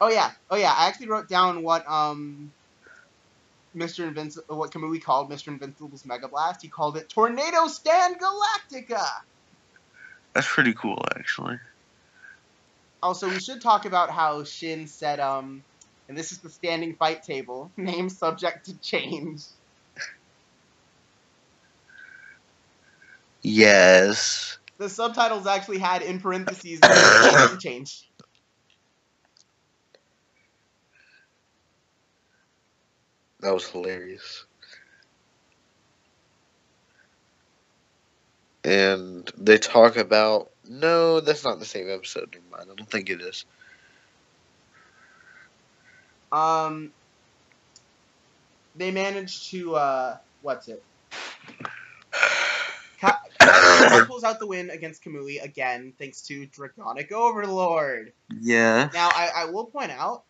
Oh 0.00 0.08
yeah, 0.08 0.30
oh 0.50 0.56
yeah. 0.56 0.72
I 0.76 0.88
actually 0.88 1.08
wrote 1.08 1.28
down 1.28 1.62
what 1.62 1.88
um 1.88 2.52
Mr. 3.76 4.06
Invincible, 4.06 4.56
what 4.58 4.72
Kamui 4.72 5.02
called 5.02 5.30
Mr. 5.30 5.48
Invincible's 5.48 6.04
Mega 6.04 6.28
Blast. 6.28 6.62
He 6.62 6.68
called 6.68 6.96
it 6.96 7.08
Tornado 7.08 7.66
Stand 7.68 8.16
Galactica. 8.20 9.06
that's 10.34 10.48
pretty 10.48 10.74
cool 10.74 11.02
actually. 11.16 11.58
Also, 13.02 13.28
we 13.28 13.40
should 13.40 13.60
talk 13.60 13.86
about 13.86 14.10
how 14.10 14.44
Shin 14.44 14.86
said 14.86 15.20
um, 15.20 15.62
and 16.10 16.18
this 16.18 16.32
is 16.32 16.38
the 16.38 16.50
standing 16.50 16.96
fight 16.96 17.22
table, 17.22 17.70
name 17.76 18.08
subject 18.08 18.66
to 18.66 18.76
change. 18.80 19.44
Yes. 23.42 24.58
The 24.78 24.88
subtitles 24.88 25.46
actually 25.46 25.78
had 25.78 26.02
in 26.02 26.18
parentheses 26.18 26.80
name 26.80 27.58
change. 27.60 28.08
That 33.38 33.54
was 33.54 33.68
hilarious. 33.68 34.46
And 38.64 39.30
they 39.38 39.58
talk 39.58 39.96
about 39.96 40.50
no, 40.70 41.18
that's 41.18 41.42
not 41.42 41.58
the 41.58 41.64
same 41.64 41.90
episode. 41.90 42.30
Never 42.32 42.44
mind. 42.56 42.70
I 42.70 42.74
don't 42.76 42.88
think 42.88 43.10
it 43.10 43.20
is. 43.20 43.44
Um, 46.30 46.92
they 48.76 48.92
managed 48.92 49.50
to 49.50 49.74
uh, 49.74 50.16
what's 50.42 50.68
it? 50.68 50.80
Ka- 53.00 53.20
Kai 53.40 54.04
pulls 54.06 54.22
out 54.22 54.38
the 54.38 54.46
win 54.46 54.70
against 54.70 55.02
Kamui 55.02 55.42
again, 55.42 55.92
thanks 55.98 56.22
to 56.28 56.46
Dragonic 56.46 57.10
Overlord. 57.10 58.12
Yeah. 58.40 58.90
Now, 58.94 59.08
I, 59.12 59.30
I 59.34 59.44
will 59.46 59.64
point 59.64 59.90
out, 59.90 60.22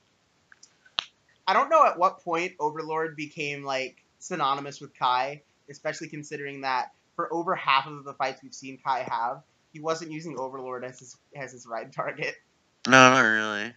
I 1.47 1.53
don't 1.53 1.69
know 1.69 1.85
at 1.85 1.99
what 1.99 2.25
point 2.25 2.55
Overlord 2.59 3.15
became 3.15 3.63
like 3.63 4.03
synonymous 4.21 4.81
with 4.81 4.99
Kai, 4.99 5.43
especially 5.69 6.09
considering 6.09 6.63
that 6.63 6.93
for 7.15 7.31
over 7.31 7.55
half 7.55 7.87
of 7.87 8.05
the 8.05 8.15
fights 8.15 8.43
we've 8.43 8.55
seen 8.55 8.79
Kai 8.83 9.01
have, 9.01 9.43
he 9.73 9.81
wasn't 9.81 10.11
using 10.11 10.39
Overlord 10.39 10.85
as 10.85 10.99
his 10.99 11.17
as 11.35 11.53
his 11.53 11.67
ride 11.67 11.93
target. 11.93 12.35
No, 12.87 13.11
not 13.11 13.21
really. 13.21 13.73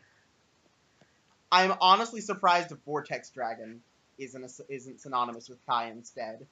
I'm 1.51 1.73
honestly 1.81 2.21
surprised 2.21 2.71
if 2.71 2.79
Vortex 2.79 3.29
Dragon 3.29 3.81
isn't 4.17 4.43
a, 4.43 4.73
isn't 4.73 5.01
synonymous 5.01 5.49
with 5.49 5.59
Kai 5.67 5.89
instead. 5.89 6.47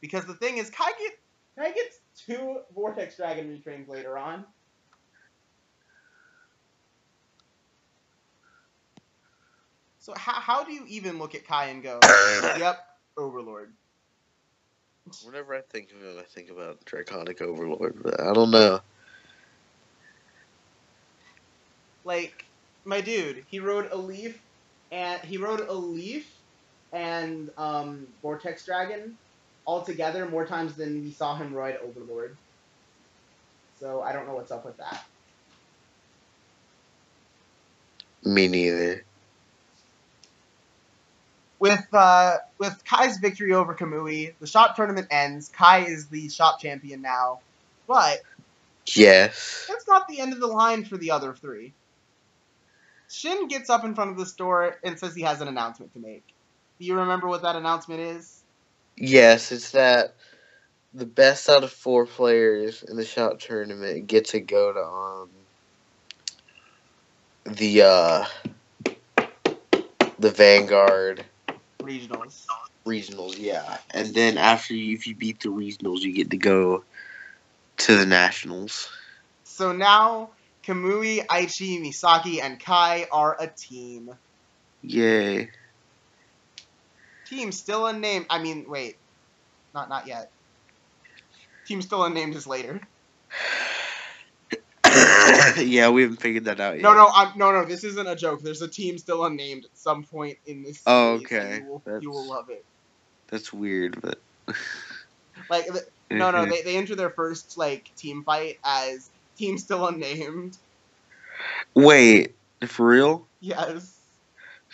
Because 0.00 0.24
the 0.24 0.34
thing 0.34 0.58
is, 0.58 0.70
Kai 0.70 0.90
get 0.98 1.12
Kai 1.56 1.72
gets 1.72 1.98
two 2.16 2.60
Vortex 2.74 3.16
Dragon 3.16 3.48
retrains 3.48 3.88
later 3.88 4.16
on. 4.16 4.44
So 9.98 10.14
how, 10.16 10.32
how 10.32 10.64
do 10.64 10.72
you 10.72 10.84
even 10.88 11.18
look 11.18 11.36
at 11.36 11.46
Kai 11.46 11.66
and 11.66 11.80
go, 11.80 12.00
yep, 12.58 12.78
Overlord? 13.16 13.72
Whenever 15.24 15.54
I 15.54 15.60
think 15.70 15.90
of 15.92 16.00
him, 16.00 16.18
I 16.18 16.24
think 16.24 16.50
about 16.50 16.84
Dragonic 16.84 17.40
Overlord, 17.42 18.00
but 18.02 18.20
I 18.20 18.32
don't 18.32 18.50
know. 18.50 18.80
Like, 22.04 22.44
my 22.84 23.00
dude, 23.00 23.44
he 23.48 23.60
rode 23.60 23.88
a 23.92 23.96
leaf, 23.96 24.40
and 24.90 25.20
he 25.22 25.36
rode 25.36 25.60
a 25.60 25.72
leaf 25.72 26.30
and 26.92 27.50
um, 27.56 28.08
Vortex 28.20 28.64
Dragon 28.64 29.18
all 29.64 29.82
together 29.82 30.28
more 30.28 30.46
times 30.46 30.76
than 30.76 31.02
we 31.02 31.12
saw 31.12 31.36
him 31.36 31.54
ride 31.54 31.76
Overlord. 31.82 32.36
So 33.76 34.02
I 34.02 34.12
don't 34.12 34.26
know 34.26 34.34
what's 34.34 34.52
up 34.52 34.64
with 34.64 34.76
that. 34.78 35.04
Me 38.24 38.48
neither. 38.48 39.04
With 41.62 41.86
uh, 41.92 42.38
with 42.58 42.82
Kai's 42.84 43.18
victory 43.18 43.52
over 43.52 43.72
Kamui, 43.72 44.34
the 44.40 44.48
shop 44.48 44.74
tournament 44.74 45.06
ends. 45.12 45.48
Kai 45.48 45.84
is 45.84 46.08
the 46.08 46.28
shop 46.28 46.60
champion 46.60 47.02
now, 47.02 47.38
but 47.86 48.18
Yes. 48.86 49.66
that's 49.68 49.86
not 49.86 50.08
the 50.08 50.18
end 50.18 50.32
of 50.32 50.40
the 50.40 50.48
line 50.48 50.84
for 50.84 50.96
the 50.96 51.12
other 51.12 51.32
three. 51.32 51.72
Shin 53.08 53.46
gets 53.46 53.70
up 53.70 53.84
in 53.84 53.94
front 53.94 54.10
of 54.10 54.16
the 54.16 54.26
store 54.26 54.76
and 54.82 54.98
says 54.98 55.14
he 55.14 55.22
has 55.22 55.40
an 55.40 55.46
announcement 55.46 55.92
to 55.92 56.00
make. 56.00 56.24
Do 56.80 56.84
you 56.84 56.98
remember 56.98 57.28
what 57.28 57.42
that 57.42 57.54
announcement 57.54 58.00
is? 58.00 58.42
Yes, 58.96 59.52
it's 59.52 59.70
that 59.70 60.16
the 60.92 61.06
best 61.06 61.48
out 61.48 61.62
of 61.62 61.70
four 61.70 62.06
players 62.06 62.82
in 62.82 62.96
the 62.96 63.04
shop 63.04 63.38
tournament 63.38 64.08
get 64.08 64.24
to 64.30 64.40
go 64.40 64.72
to 64.72 64.84
um 64.84 65.30
the 67.54 67.82
uh 67.82 68.24
the 70.18 70.30
Vanguard 70.32 71.24
Regionals. 71.82 72.46
regionals, 72.86 73.38
yeah. 73.38 73.78
And 73.92 74.14
then 74.14 74.38
after 74.38 74.74
you, 74.74 74.94
if 74.94 75.06
you 75.06 75.14
beat 75.14 75.40
the 75.40 75.48
regionals, 75.48 76.00
you 76.00 76.12
get 76.12 76.30
to 76.30 76.36
go 76.36 76.84
to 77.78 77.96
the 77.96 78.06
nationals. 78.06 78.88
So 79.44 79.72
now 79.72 80.30
Kamui, 80.64 81.26
Aichi, 81.26 81.80
Misaki, 81.80 82.40
and 82.40 82.58
Kai 82.58 83.06
are 83.10 83.36
a 83.40 83.48
team. 83.48 84.10
Yay. 84.82 85.50
Team 87.28 87.52
still 87.52 87.86
unnamed. 87.86 88.26
I 88.30 88.42
mean, 88.42 88.66
wait, 88.68 88.96
not 89.74 89.88
not 89.88 90.06
yet. 90.06 90.30
Team 91.66 91.82
still 91.82 92.04
unnamed 92.04 92.34
is 92.34 92.46
later. 92.46 92.80
yeah, 95.58 95.88
we 95.88 96.02
haven't 96.02 96.20
figured 96.20 96.44
that 96.44 96.60
out 96.60 96.74
yet. 96.74 96.82
No, 96.82 96.94
no, 96.94 97.08
I'm, 97.14 97.36
no, 97.36 97.52
no. 97.52 97.64
This 97.64 97.84
isn't 97.84 98.06
a 98.06 98.16
joke. 98.16 98.42
There's 98.42 98.62
a 98.62 98.68
team 98.68 98.98
still 98.98 99.24
unnamed 99.24 99.64
at 99.64 99.76
some 99.76 100.04
point 100.04 100.38
in 100.46 100.62
this. 100.62 100.82
Oh, 100.86 101.14
okay. 101.14 101.60
You 101.62 101.66
will, 101.66 102.00
you 102.00 102.10
will 102.10 102.28
love 102.28 102.50
it. 102.50 102.64
That's 103.28 103.52
weird, 103.52 104.00
but 104.00 104.18
Like, 105.50 105.66
the, 105.66 105.84
no, 106.10 106.30
no. 106.30 106.46
They, 106.46 106.62
they 106.62 106.76
enter 106.76 106.94
their 106.94 107.10
first 107.10 107.56
like 107.56 107.90
team 107.96 108.22
fight 108.24 108.58
as 108.64 109.10
team 109.36 109.58
still 109.58 109.86
unnamed. 109.86 110.56
Wait, 111.74 112.34
for 112.66 112.86
real? 112.86 113.26
Yes. 113.40 113.98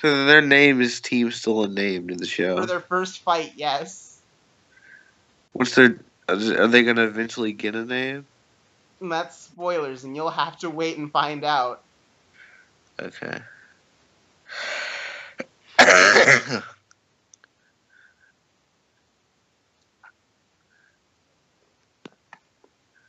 So 0.00 0.26
their 0.26 0.42
name 0.42 0.80
is 0.80 1.00
Team 1.00 1.30
Still 1.32 1.64
Unnamed 1.64 2.10
in 2.10 2.18
the 2.18 2.26
show. 2.26 2.56
For 2.60 2.66
their 2.66 2.80
first 2.80 3.20
fight, 3.20 3.52
yes. 3.56 4.20
What's 5.52 5.74
their? 5.74 5.98
Are 6.28 6.36
they 6.68 6.84
gonna 6.84 7.04
eventually 7.04 7.52
get 7.52 7.74
a 7.74 7.84
name? 7.84 8.26
And 9.00 9.12
that's 9.12 9.36
spoilers, 9.36 10.04
and 10.04 10.16
you'll 10.16 10.30
have 10.30 10.58
to 10.58 10.70
wait 10.70 10.98
and 10.98 11.10
find 11.10 11.44
out. 11.44 11.82
Okay. 13.00 13.38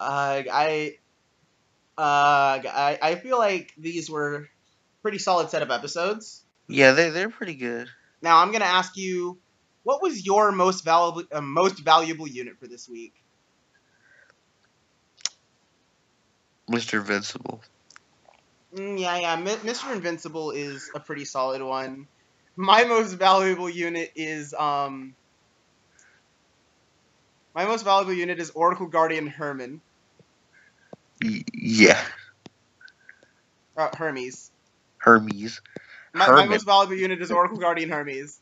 Uh, 0.02 0.44
I, 0.50 0.98
uh, 1.98 2.64
I, 2.64 3.00
I 3.02 3.16
feel 3.16 3.38
like 3.38 3.74
these 3.78 4.10
were 4.10 4.48
pretty 5.02 5.18
solid 5.18 5.50
set 5.50 5.62
of 5.62 5.72
episodes. 5.72 6.42
yeah, 6.70 6.94
they 6.94 7.10
they're 7.10 7.30
pretty 7.30 7.56
good. 7.56 7.90
Now 8.22 8.38
I'm 8.38 8.54
gonna 8.54 8.64
ask 8.64 8.96
you, 8.96 9.38
what 9.84 10.02
was 10.02 10.26
your 10.26 10.52
most 10.54 10.86
valuable, 10.86 11.24
uh, 11.32 11.42
most 11.42 11.80
valuable 11.80 12.28
unit 12.28 12.58
for 12.60 12.68
this 12.68 12.88
week? 12.88 13.14
Mr. 16.70 17.00
Invincible. 17.00 17.62
Mm, 18.76 19.00
yeah, 19.00 19.18
yeah. 19.20 19.38
Mr. 19.38 19.94
Invincible 19.94 20.52
is 20.52 20.92
a 20.96 21.02
pretty 21.02 21.26
solid 21.26 21.64
one. 21.64 22.08
My 22.58 22.86
most 22.86 23.14
valuable 23.16 23.70
unit 23.70 24.12
is 24.16 24.54
um. 24.54 25.16
My 27.56 27.66
most 27.66 27.84
valuable 27.86 28.14
unit 28.14 28.40
is 28.40 28.52
Oracle 28.52 28.88
Guardian 28.88 29.28
Herman. 29.28 29.82
Y- 31.24 31.44
yeah, 31.54 32.02
Uh, 33.78 33.90
Hermes. 33.96 34.52
Hermes. 35.00 35.62
My, 36.14 36.32
my 36.32 36.46
most 36.48 36.66
valuable 36.66 36.96
unit 36.96 37.22
is 37.22 37.32
Oracle 37.32 37.60
Guardian 37.60 37.90
Hermes. 37.92 38.42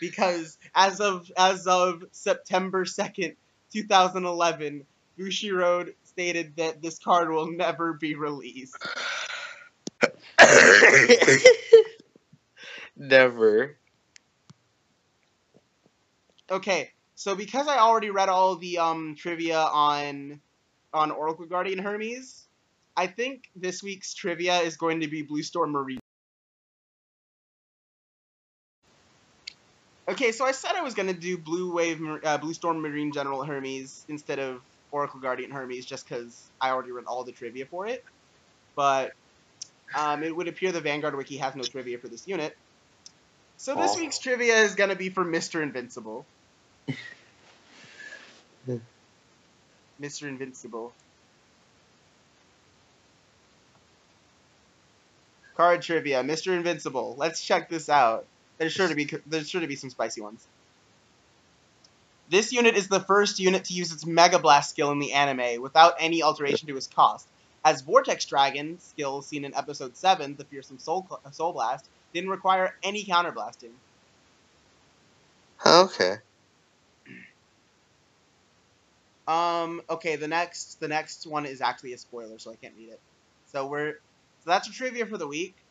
Because 0.00 0.58
as 0.74 1.00
of 1.00 1.30
as 1.38 1.66
of 1.66 2.04
September 2.12 2.84
second, 2.84 3.36
two 3.72 3.84
thousand 3.84 4.26
eleven, 4.26 4.86
Bushiroad 5.18 5.90
stated 6.14 6.56
that 6.56 6.80
this 6.80 6.98
card 6.98 7.28
will 7.30 7.50
never 7.50 7.92
be 7.92 8.14
released. 8.14 8.76
Never. 12.96 13.76
okay, 16.48 16.90
so 17.16 17.34
because 17.34 17.66
I 17.66 17.78
already 17.78 18.10
read 18.10 18.28
all 18.28 18.54
the 18.56 18.78
um 18.78 19.16
trivia 19.18 19.58
on 19.58 20.40
on 20.92 21.10
Oracle 21.10 21.46
Guardian 21.46 21.80
Hermes, 21.80 22.46
I 22.96 23.08
think 23.08 23.50
this 23.56 23.82
week's 23.82 24.14
trivia 24.14 24.58
is 24.58 24.76
going 24.76 25.00
to 25.00 25.08
be 25.08 25.22
Blue 25.22 25.42
Storm 25.42 25.72
Marine. 25.72 25.98
Okay, 30.06 30.30
so 30.30 30.44
I 30.44 30.52
said 30.52 30.72
I 30.76 30.82
was 30.82 30.94
gonna 30.94 31.14
do 31.14 31.36
Blue 31.36 31.72
Wave, 31.72 32.00
uh, 32.22 32.38
Blue 32.38 32.54
Storm 32.54 32.80
Marine 32.82 33.12
General 33.12 33.42
Hermes 33.42 34.04
instead 34.08 34.38
of 34.38 34.60
Oracle 34.94 35.18
Guardian 35.18 35.50
Hermes, 35.50 35.84
just 35.86 36.08
because 36.08 36.52
I 36.60 36.70
already 36.70 36.92
read 36.92 37.06
all 37.08 37.24
the 37.24 37.32
trivia 37.32 37.66
for 37.66 37.88
it. 37.88 38.04
But 38.76 39.10
um, 39.96 40.22
it 40.22 40.34
would 40.34 40.46
appear 40.46 40.70
the 40.70 40.80
Vanguard 40.80 41.16
Wiki 41.16 41.36
has 41.38 41.56
no 41.56 41.64
trivia 41.64 41.98
for 41.98 42.08
this 42.08 42.28
unit. 42.28 42.56
So 43.56 43.74
this 43.74 43.96
Oh. 43.96 44.00
week's 44.00 44.20
trivia 44.20 44.62
is 44.62 44.76
gonna 44.76 44.94
be 44.94 45.08
for 45.10 45.24
Mister 45.24 45.62
Invincible. 45.62 46.26
Mr. 50.00 50.28
Invincible. 50.28 50.92
Card 55.56 55.82
trivia, 55.82 56.22
Mr. 56.22 56.56
Invincible. 56.56 57.16
Let's 57.18 57.42
check 57.42 57.68
this 57.68 57.88
out. 57.88 58.26
There's 58.58 58.72
sure 58.72 58.88
to 58.88 58.94
be 58.94 59.10
there's 59.26 59.50
sure 59.50 59.60
to 59.60 59.66
be 59.66 59.76
some 59.76 59.90
spicy 59.90 60.20
ones. 60.20 60.46
This 62.30 62.52
unit 62.52 62.74
is 62.76 62.88
the 62.88 63.00
first 63.00 63.38
unit 63.38 63.64
to 63.66 63.74
use 63.74 63.92
its 63.92 64.06
Mega 64.06 64.38
Blast 64.38 64.70
skill 64.70 64.90
in 64.90 64.98
the 64.98 65.12
anime 65.12 65.60
without 65.60 65.94
any 65.98 66.22
alteration 66.22 66.68
to 66.68 66.76
its 66.76 66.86
cost. 66.86 67.28
As 67.64 67.82
Vortex 67.82 68.24
Dragon 68.24 68.78
skill 68.80 69.22
seen 69.22 69.44
in 69.44 69.54
episode 69.54 69.96
7, 69.96 70.36
the 70.36 70.44
fearsome 70.44 70.78
Soul, 70.78 71.06
Soul 71.32 71.52
Blast, 71.52 71.86
didn't 72.12 72.30
require 72.30 72.74
any 72.82 73.04
counterblasting. 73.04 73.72
Okay. 75.64 76.16
Um. 79.26 79.80
Okay. 79.88 80.16
The 80.16 80.28
next, 80.28 80.80
the 80.80 80.88
next 80.88 81.26
one 81.26 81.46
is 81.46 81.62
actually 81.62 81.94
a 81.94 81.98
spoiler, 81.98 82.38
so 82.38 82.50
I 82.50 82.56
can't 82.56 82.74
read 82.76 82.90
it. 82.90 83.00
So 83.46 83.66
we're, 83.66 83.92
so 83.92 84.50
that's 84.50 84.68
a 84.68 84.72
trivia 84.72 85.06
for 85.06 85.18
the 85.18 85.26
week. 85.26 85.54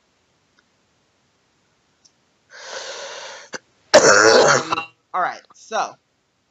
Um, 3.95 4.73
all 5.13 5.21
right. 5.21 5.41
So, 5.53 5.95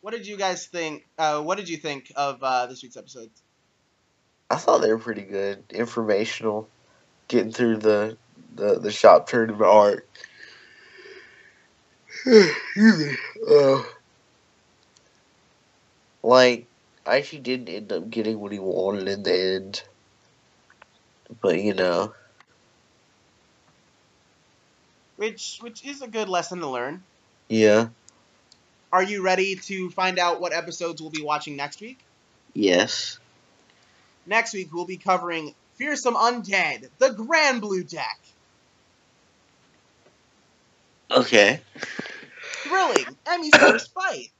what 0.02 0.12
did 0.12 0.26
you 0.26 0.36
guys 0.36 0.66
think? 0.66 1.06
Uh, 1.18 1.40
what 1.42 1.56
did 1.58 1.68
you 1.68 1.78
think 1.78 2.12
of 2.16 2.42
uh, 2.42 2.66
this 2.66 2.82
week's 2.82 2.96
episodes? 2.98 3.42
I 4.50 4.56
thought 4.56 4.82
they 4.82 4.92
were 4.92 4.98
pretty 4.98 5.22
good, 5.22 5.64
informational, 5.70 6.68
getting 7.28 7.52
through 7.52 7.78
the 7.78 8.18
the, 8.54 8.78
the 8.78 8.92
shop 8.92 9.26
tournament 9.28 9.62
arc. 9.62 10.06
uh, 12.26 13.82
like, 16.22 16.66
I 17.06 17.16
actually 17.18 17.40
didn't 17.40 17.68
end 17.70 17.92
up 17.92 18.10
getting 18.10 18.38
what 18.40 18.52
he 18.52 18.58
wanted 18.58 19.08
in 19.08 19.22
the 19.22 19.54
end, 19.56 19.82
but 21.40 21.60
you 21.60 21.74
know, 21.74 22.14
Which, 25.16 25.58
which 25.60 25.84
is 25.84 26.02
a 26.02 26.08
good 26.08 26.28
lesson 26.28 26.60
to 26.60 26.68
learn. 26.68 27.02
yeah, 27.48 27.88
Are 28.92 29.02
you 29.02 29.22
ready 29.22 29.56
to 29.56 29.90
find 29.90 30.18
out 30.18 30.40
what 30.40 30.52
episodes 30.52 31.00
we'll 31.00 31.10
be 31.10 31.22
watching 31.22 31.56
next 31.56 31.80
week? 31.80 31.98
Yes. 32.52 33.18
Next 34.26 34.52
week 34.52 34.72
we'll 34.72 34.84
be 34.84 34.98
covering 34.98 35.54
Fearsome 35.76 36.14
Undead, 36.14 36.88
the 36.98 37.08
Granblue 37.08 37.88
Deck, 37.88 38.18
Okay. 41.12 41.60
Thrilling, 42.40 43.04
Emi's 43.26 43.54
first 43.54 43.92
fight, 43.94 44.30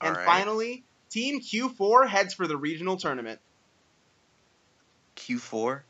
and 0.00 0.10
Alright. 0.16 0.26
finally, 0.26 0.84
Team 1.10 1.40
Q4 1.40 2.08
heads 2.08 2.34
for 2.34 2.46
the 2.46 2.56
regional 2.56 2.96
tournament. 2.96 3.40
Q4. 5.16 5.82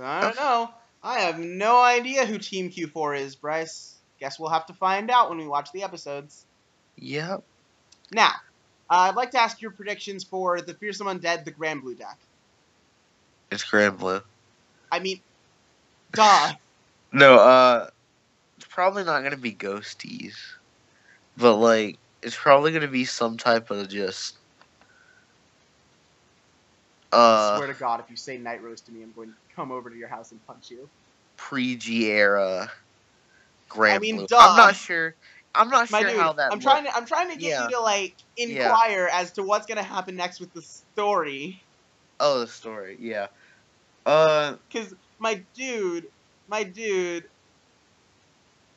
I 0.00 0.20
don't 0.20 0.36
know. 0.36 0.70
I 1.02 1.20
have 1.20 1.38
no 1.38 1.80
idea 1.82 2.24
who 2.24 2.38
Team 2.38 2.70
Q4 2.70 3.20
is, 3.20 3.36
Bryce. 3.36 3.94
Guess 4.20 4.38
we'll 4.38 4.50
have 4.50 4.66
to 4.66 4.72
find 4.72 5.10
out 5.10 5.28
when 5.28 5.38
we 5.38 5.46
watch 5.46 5.72
the 5.72 5.82
episodes. 5.82 6.44
Yep. 6.96 7.42
Now, 8.12 8.28
uh, 8.88 9.08
I'd 9.08 9.16
like 9.16 9.32
to 9.32 9.40
ask 9.40 9.60
your 9.60 9.72
predictions 9.72 10.22
for 10.22 10.60
the 10.60 10.74
Fearsome 10.74 11.06
Undead, 11.08 11.44
the 11.44 11.52
Granblue 11.52 11.98
Deck. 11.98 12.18
It's 13.50 13.64
Granblue. 13.64 14.22
I 14.90 14.98
mean, 15.00 15.20
duh. 16.12 16.52
No, 17.14 17.34
uh, 17.34 17.90
it's 18.56 18.64
probably 18.64 19.04
not 19.04 19.22
gonna 19.22 19.36
be 19.36 19.52
ghosties, 19.52 20.32
but 21.36 21.56
like 21.56 21.98
it's 22.22 22.34
probably 22.34 22.72
gonna 22.72 22.88
be 22.88 23.04
some 23.04 23.36
type 23.36 23.70
of 23.70 23.90
just. 23.90 24.38
I 27.12 27.16
Uh, 27.16 27.56
swear 27.58 27.66
to 27.66 27.74
God, 27.74 28.00
if 28.00 28.08
you 28.08 28.16
say 28.16 28.38
Night 28.38 28.62
Rose 28.62 28.80
to 28.82 28.92
me, 28.92 29.02
I'm 29.02 29.12
going 29.12 29.28
to 29.28 29.34
come 29.54 29.70
over 29.72 29.90
to 29.90 29.96
your 29.96 30.08
house 30.08 30.30
and 30.32 30.44
punch 30.46 30.70
you. 30.70 30.88
pre 31.36 31.76
G 31.76 32.06
era. 32.10 32.70
Grand 33.68 33.96
I 33.96 33.98
mean, 33.98 34.16
Blue. 34.18 34.26
duh. 34.26 34.38
I'm 34.38 34.56
not 34.56 34.76
sure. 34.76 35.14
I'm 35.54 35.68
not 35.68 35.90
My 35.90 36.00
sure 36.00 36.10
dude, 36.10 36.18
how 36.18 36.32
that. 36.34 36.52
I'm 36.52 36.60
trying 36.60 36.84
to 36.84 36.96
I'm 36.96 37.06
trying 37.06 37.30
to 37.30 37.36
get 37.36 37.50
Yeah. 37.50 37.64
you 37.64 37.70
to 37.72 37.80
like 37.80 38.14
Yeah. 38.36 38.64
inquire 38.66 39.08
as 39.12 39.32
to 39.32 39.42
what's 39.42 39.66
gonna 39.66 39.82
happen 39.82 40.16
next 40.16 40.40
with 40.40 40.52
the 40.54 40.62
story. 40.62 41.60
Oh, 42.20 42.40
the 42.40 42.46
story. 42.46 42.96
Yeah. 43.00 43.26
Uh, 44.06 44.56
Cause 44.72 44.94
my 45.18 45.42
dude, 45.54 46.06
my 46.48 46.62
dude, 46.64 47.24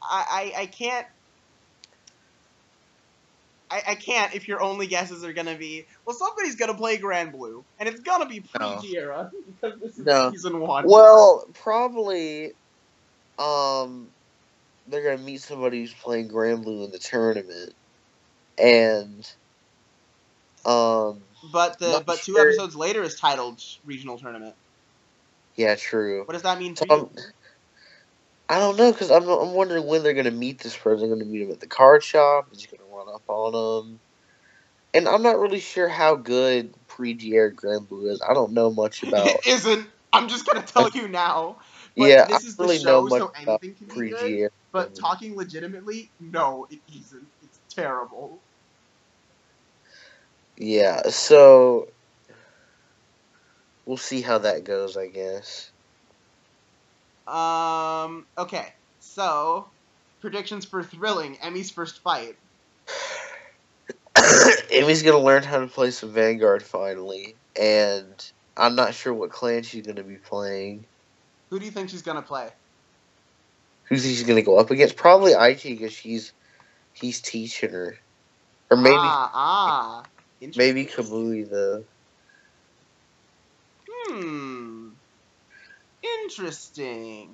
I 0.02 0.52
I, 0.58 0.62
I 0.62 0.66
can't. 0.68 1.08
I, 3.76 3.92
I 3.92 3.96
can't 3.96 4.34
if 4.36 4.48
your 4.48 4.62
only 4.62 4.88
guesses 4.88 5.24
are 5.24 5.34
gonna 5.34 5.58
be 5.58 5.86
well 6.06 6.16
somebody's 6.18 6.56
gonna 6.56 6.76
play 6.76 6.98
Granblue 6.98 7.64
and 7.80 7.90
it's 7.90 8.02
gonna 8.02 8.28
be 8.28 8.42
pre 8.42 8.60
No. 8.62 8.82
Because 8.82 9.80
this 9.82 10.00
is 10.00 10.06
No. 10.06 10.32
season 10.32 10.60
one. 10.60 10.86
Well, 10.86 11.46
probably, 11.54 12.54
um, 13.40 14.12
they're 14.88 15.04
gonna 15.04 15.24
meet 15.24 15.42
somebody 15.42 15.82
who's 15.82 15.94
playing 15.94 16.30
Granblue 16.30 16.86
in 16.86 16.92
the 16.92 17.00
tournament, 17.00 17.74
and, 18.58 19.26
um, 20.66 21.24
but 21.54 21.80
the 21.80 22.04
but 22.06 22.22
two 22.24 22.40
episodes 22.40 22.76
later 22.76 23.04
is 23.04 23.16
titled 23.20 23.60
regional 23.86 24.18
tournament. 24.20 24.56
yeah, 25.58 25.76
true. 25.76 26.26
What 26.26 26.34
does 26.34 26.44
that 26.44 26.60
mean 26.60 26.76
for 26.76 26.88
I'm, 26.90 27.08
you? 27.08 27.12
I 28.50 28.60
don't 28.60 28.78
know 28.78 28.92
because 28.92 29.12
I'm 29.12 29.28
I'm 29.28 29.54
wondering 29.54 29.88
when 29.88 30.04
they're 30.04 30.14
gonna 30.14 30.32
meet 30.32 30.62
this 30.62 30.78
person. 30.78 31.10
They're 31.10 31.18
gonna 31.18 31.30
meet 31.30 31.44
him 31.44 31.52
at 31.52 31.60
the 31.62 31.68
card 31.68 32.04
shop. 32.04 32.50
Is 32.52 32.62
he 32.62 32.68
run 32.80 32.85
up 33.16 33.24
on 33.28 33.88
him? 33.88 34.00
And 34.94 35.08
I'm 35.08 35.24
not 35.24 35.40
really 35.40 35.60
sure 35.60 35.90
how 35.90 36.16
good 36.16 36.74
pre-G 36.88 37.34
era 37.34 37.54
Grand 37.54 37.90
Blue 37.90 38.10
is. 38.12 38.22
I 38.22 38.34
don't 38.34 38.54
know 38.54 38.72
much 38.72 39.04
about. 39.08 39.28
It 39.28 39.48
isn't. 39.48 39.88
I'm 40.14 40.30
just 40.30 40.46
gonna 40.46 40.66
tell 40.66 40.90
you 40.90 41.08
now. 41.08 41.58
But 41.98 42.06
yeah, 42.06 42.26
this 42.26 42.44
I 42.44 42.48
is 42.48 42.56
the 42.56 42.64
really 42.64 42.78
show, 42.78 43.02
know 43.02 43.02
much 43.04 43.20
so 43.20 43.32
about 43.44 43.64
anything 43.64 43.88
can 43.88 44.02
be 44.02 44.10
good. 44.10 44.20
pre-G 44.20 44.40
era. 44.40 44.50
But 44.72 44.96
talking 44.96 45.36
legitimately, 45.36 46.10
no, 46.20 46.68
it 46.70 46.80
isn't. 46.94 47.26
It's 47.44 47.60
terrible. 47.74 48.40
Yeah, 50.58 51.10
so 51.10 51.88
we'll 53.86 53.98
see 53.98 54.22
how 54.22 54.38
that 54.40 54.64
goes. 54.64 54.96
I 54.98 55.08
guess. 55.08 55.72
Um. 57.28 58.26
Okay. 58.38 58.68
So, 59.00 59.68
predictions 60.22 60.66
for 60.66 60.84
thrilling 60.84 61.38
Emi's 61.42 61.72
first 61.72 62.02
fight. 62.02 62.36
Emi's 64.72 65.04
gonna 65.04 65.20
learn 65.20 65.44
how 65.44 65.60
to 65.60 65.68
play 65.68 65.92
some 65.92 66.12
Vanguard 66.12 66.64
finally, 66.64 67.36
and 67.60 68.32
I'm 68.58 68.76
not 68.76 68.94
sure 68.94 69.14
what 69.14 69.32
clan 69.32 69.64
she's 69.64 69.86
gonna 69.86 70.04
be 70.04 70.16
playing. 70.16 70.86
Who 71.50 71.60
do 71.60 71.66
you 71.66 71.72
think 71.72 71.90
she's 71.90 72.02
gonna 72.02 72.22
play? 72.22 72.50
Who's 73.86 74.04
she's 74.04 74.24
gonna 74.24 74.42
go 74.42 74.58
up 74.58 74.72
against? 74.72 74.96
Probably 74.96 75.34
Aichi 75.34 75.78
because 75.78 75.94
she's 75.94 76.34
he's 76.94 77.22
teaching 77.22 77.72
her, 77.72 77.98
or 78.72 78.78
maybe 78.78 78.96
ah 78.98 79.32
ah. 79.34 80.04
maybe. 80.56 80.86
Kamui 80.86 81.50
though. 81.50 81.84
Hmm. 83.88 84.90
Interesting. 86.24 87.30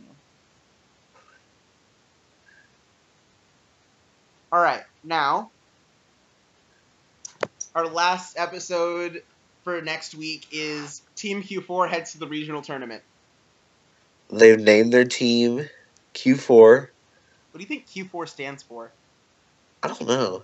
All 4.52 4.60
right, 4.60 4.84
now 5.04 5.50
our 7.76 7.88
last 7.88 8.38
episode 8.38 9.24
for 9.64 9.82
next 9.82 10.16
week 10.16 10.48
is 10.52 11.02
Team 11.16 11.44
Q4 11.44 11.90
heads 11.90 12.12
to 12.14 12.20
the 12.20 12.28
regional 12.28 12.62
tournament. 12.62 13.04
They've 14.30 14.60
named 14.60 14.92
their 14.92 15.06
team 15.06 15.70
Q4. 16.14 16.80
What 16.82 16.90
do 17.54 17.60
you 17.60 17.66
think 17.66 17.88
Q4 17.88 18.28
stands 18.28 18.64
for? 18.64 18.92
I 19.84 19.88
don't 19.88 20.08
know. 20.08 20.44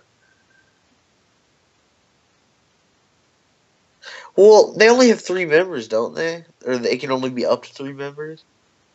Well, 4.36 4.74
they 4.74 4.90
only 4.90 5.10
have 5.10 5.22
three 5.22 5.46
members, 5.46 5.88
don't 5.88 6.14
they? 6.14 6.46
Or 6.66 6.78
they 6.78 6.98
can 6.98 7.12
only 7.12 7.30
be 7.30 7.46
up 7.46 7.64
to 7.64 7.74
three 7.74 7.94
members. 7.94 8.44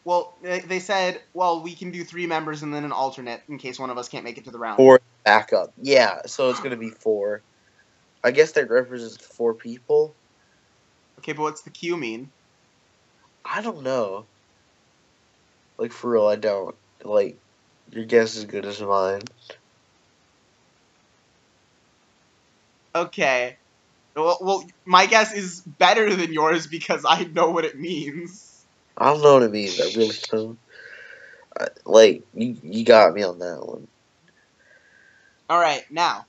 Well, 0.05 0.37
they 0.43 0.61
they 0.61 0.81
said, 0.81 1.21
well, 1.35 1.63
we 1.63 1.75
can 1.75 1.91
do 1.91 2.05
three 2.05 2.27
members 2.27 2.63
and 2.63 2.75
then 2.75 2.85
an 2.85 2.93
alternate 2.93 3.43
in 3.49 3.59
case 3.59 3.79
one 3.79 3.91
of 3.91 3.99
us 3.99 4.09
can't 4.09 4.25
make 4.25 4.39
it 4.39 4.45
to 4.45 4.51
the 4.51 4.59
round. 4.59 4.79
Four 4.79 5.01
backup. 5.25 5.71
Yeah, 5.77 6.23
so 6.27 6.51
it's 6.51 6.61
gonna 6.61 6.77
be 6.77 6.91
four. 6.91 7.43
I 8.25 8.31
guess 8.33 8.53
that 8.53 8.71
represents 8.71 9.25
four 9.25 9.55
people. 9.55 10.17
Okay, 11.19 11.33
but 11.33 11.43
what's 11.43 11.63
the 11.63 11.71
Q 11.71 11.97
mean? 11.97 12.31
I 13.45 13.63
don't 13.63 13.83
know. 13.83 14.27
Like 15.79 15.93
for 15.93 16.11
real, 16.13 16.27
I 16.27 16.37
don't. 16.37 16.75
Like 17.05 17.39
your 17.91 18.05
guess 18.05 18.37
is 18.37 18.45
good 18.45 18.67
as 18.67 18.81
mine. 18.81 19.23
Okay. 22.95 23.57
Well, 24.17 24.39
well, 24.41 24.65
my 24.87 25.07
guess 25.07 25.33
is 25.33 25.63
better 25.63 26.15
than 26.15 26.33
yours 26.33 26.67
because 26.67 27.05
I 27.09 27.25
know 27.25 27.51
what 27.51 27.65
it 27.65 27.79
means. 27.79 28.52
I 28.97 29.07
don't 29.13 29.23
know 29.23 29.35
what 29.35 29.43
it 29.43 29.51
means. 29.53 29.81
I 29.81 29.99
really 29.99 30.17
don't. 30.31 30.59
I, 31.59 31.69
like 31.85 32.23
you, 32.35 32.57
you 32.63 32.85
got 32.85 33.15
me 33.15 33.23
on 33.23 33.39
that 33.41 33.67
one. 33.67 33.89
All 35.49 35.59
right, 35.61 35.85
now, 35.91 36.27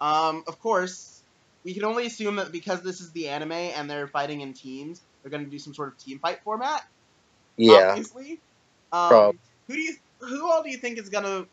um, 0.00 0.44
of 0.46 0.58
course, 0.60 1.22
we 1.64 1.74
can 1.74 1.84
only 1.84 2.06
assume 2.06 2.36
that 2.36 2.52
because 2.52 2.82
this 2.82 3.00
is 3.00 3.12
the 3.12 3.28
anime 3.28 3.52
and 3.52 3.90
they're 3.90 4.06
fighting 4.08 4.40
in 4.40 4.52
teams, 4.54 5.02
they're 5.22 5.30
going 5.30 5.44
to 5.44 5.50
do 5.50 5.58
some 5.58 5.74
sort 5.74 5.88
of 5.88 5.98
team 5.98 6.18
fight 6.20 6.40
format. 6.44 6.82
Yeah, 7.56 7.90
obviously. 7.90 8.40
Um, 8.92 9.38
who 9.68 9.74
do 9.74 9.80
you, 9.80 9.94
who 10.20 10.50
all 10.50 10.62
do 10.62 10.70
you 10.70 10.78
think 10.78 10.98
is 10.98 11.08
going 11.08 11.24
to? 11.24 11.48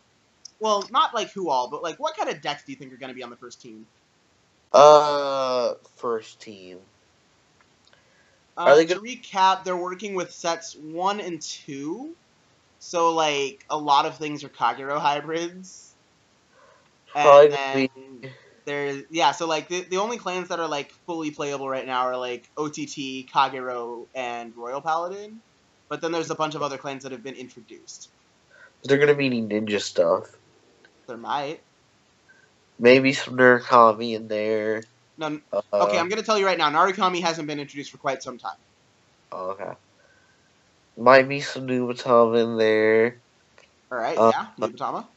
Well, 0.59 0.87
not 0.91 1.13
like 1.13 1.31
who 1.33 1.49
all, 1.49 1.69
but 1.69 1.83
like 1.83 1.97
what 1.99 2.15
kind 2.17 2.29
of 2.29 2.41
decks 2.41 2.63
do 2.65 2.71
you 2.71 2.77
think 2.77 2.93
are 2.93 2.97
going 2.97 3.09
to 3.09 3.15
be 3.15 3.23
on 3.23 3.29
the 3.29 3.37
first 3.37 3.61
team? 3.61 3.87
Uh, 4.73 5.73
first 5.97 6.41
team. 6.41 6.79
Uh, 8.57 8.61
Are 8.61 8.75
they 8.75 8.85
to 8.87 8.95
recap, 8.95 9.63
they're 9.63 9.77
working 9.77 10.15
with 10.15 10.31
sets 10.31 10.75
one 10.75 11.19
and 11.19 11.39
two, 11.41 12.15
so 12.79 13.13
like 13.13 13.63
a 13.69 13.77
lot 13.77 14.05
of 14.05 14.17
things 14.17 14.43
are 14.43 14.49
Kagero 14.49 14.99
hybrids. 14.99 15.93
Probably 17.11 17.49
And 17.49 17.55
gonna 17.55 17.87
then 18.23 18.31
there's 18.65 19.03
yeah, 19.11 19.31
so 19.31 19.47
like 19.47 19.69
the, 19.69 19.81
the 19.81 19.97
only 19.97 20.17
clans 20.17 20.49
that 20.49 20.59
are 20.59 20.67
like 20.67 20.91
fully 21.05 21.29
playable 21.29 21.69
right 21.69 21.85
now 21.85 22.01
are 22.01 22.17
like 22.17 22.49
OTT, 22.57 23.27
Kagero, 23.31 24.05
and 24.15 24.55
Royal 24.57 24.81
Paladin. 24.81 25.39
But 25.87 26.01
then 26.01 26.11
there's 26.11 26.31
a 26.31 26.35
bunch 26.35 26.55
of 26.55 26.63
other 26.63 26.77
clans 26.77 27.03
that 27.03 27.11
have 27.11 27.23
been 27.23 27.35
introduced. 27.35 28.09
Is 28.81 28.89
there 28.89 28.97
gonna 28.97 29.13
be 29.13 29.27
any 29.27 29.41
ninja 29.41 29.79
stuff? 29.79 30.35
There 31.07 31.15
might. 31.15 31.61
Maybe 32.79 33.13
some 33.13 33.37
Murakumo 33.37 34.15
in 34.15 34.27
there. 34.27 34.83
No, 35.17 35.39
Uh, 35.51 35.61
okay, 35.81 35.97
I'm 35.99 36.09
gonna 36.09 36.23
tell 36.23 36.37
you 36.39 36.45
right 36.45 36.57
now, 36.57 36.69
Narukami 36.69 37.21
hasn't 37.21 37.47
been 37.47 37.59
introduced 37.59 37.91
for 37.91 37.97
quite 37.97 38.23
some 38.23 38.37
time. 38.37 38.57
oh, 39.31 39.51
okay. 39.51 39.73
Might 40.97 41.29
be 41.29 41.41
some 41.41 41.67
Nubatama 41.67 42.43
in 42.43 42.57
there. 42.57 43.21
All 43.91 43.97
right, 43.97 44.17
Uh, 44.17 44.31
yeah, 44.31 44.47
Nubatama. 44.59 45.07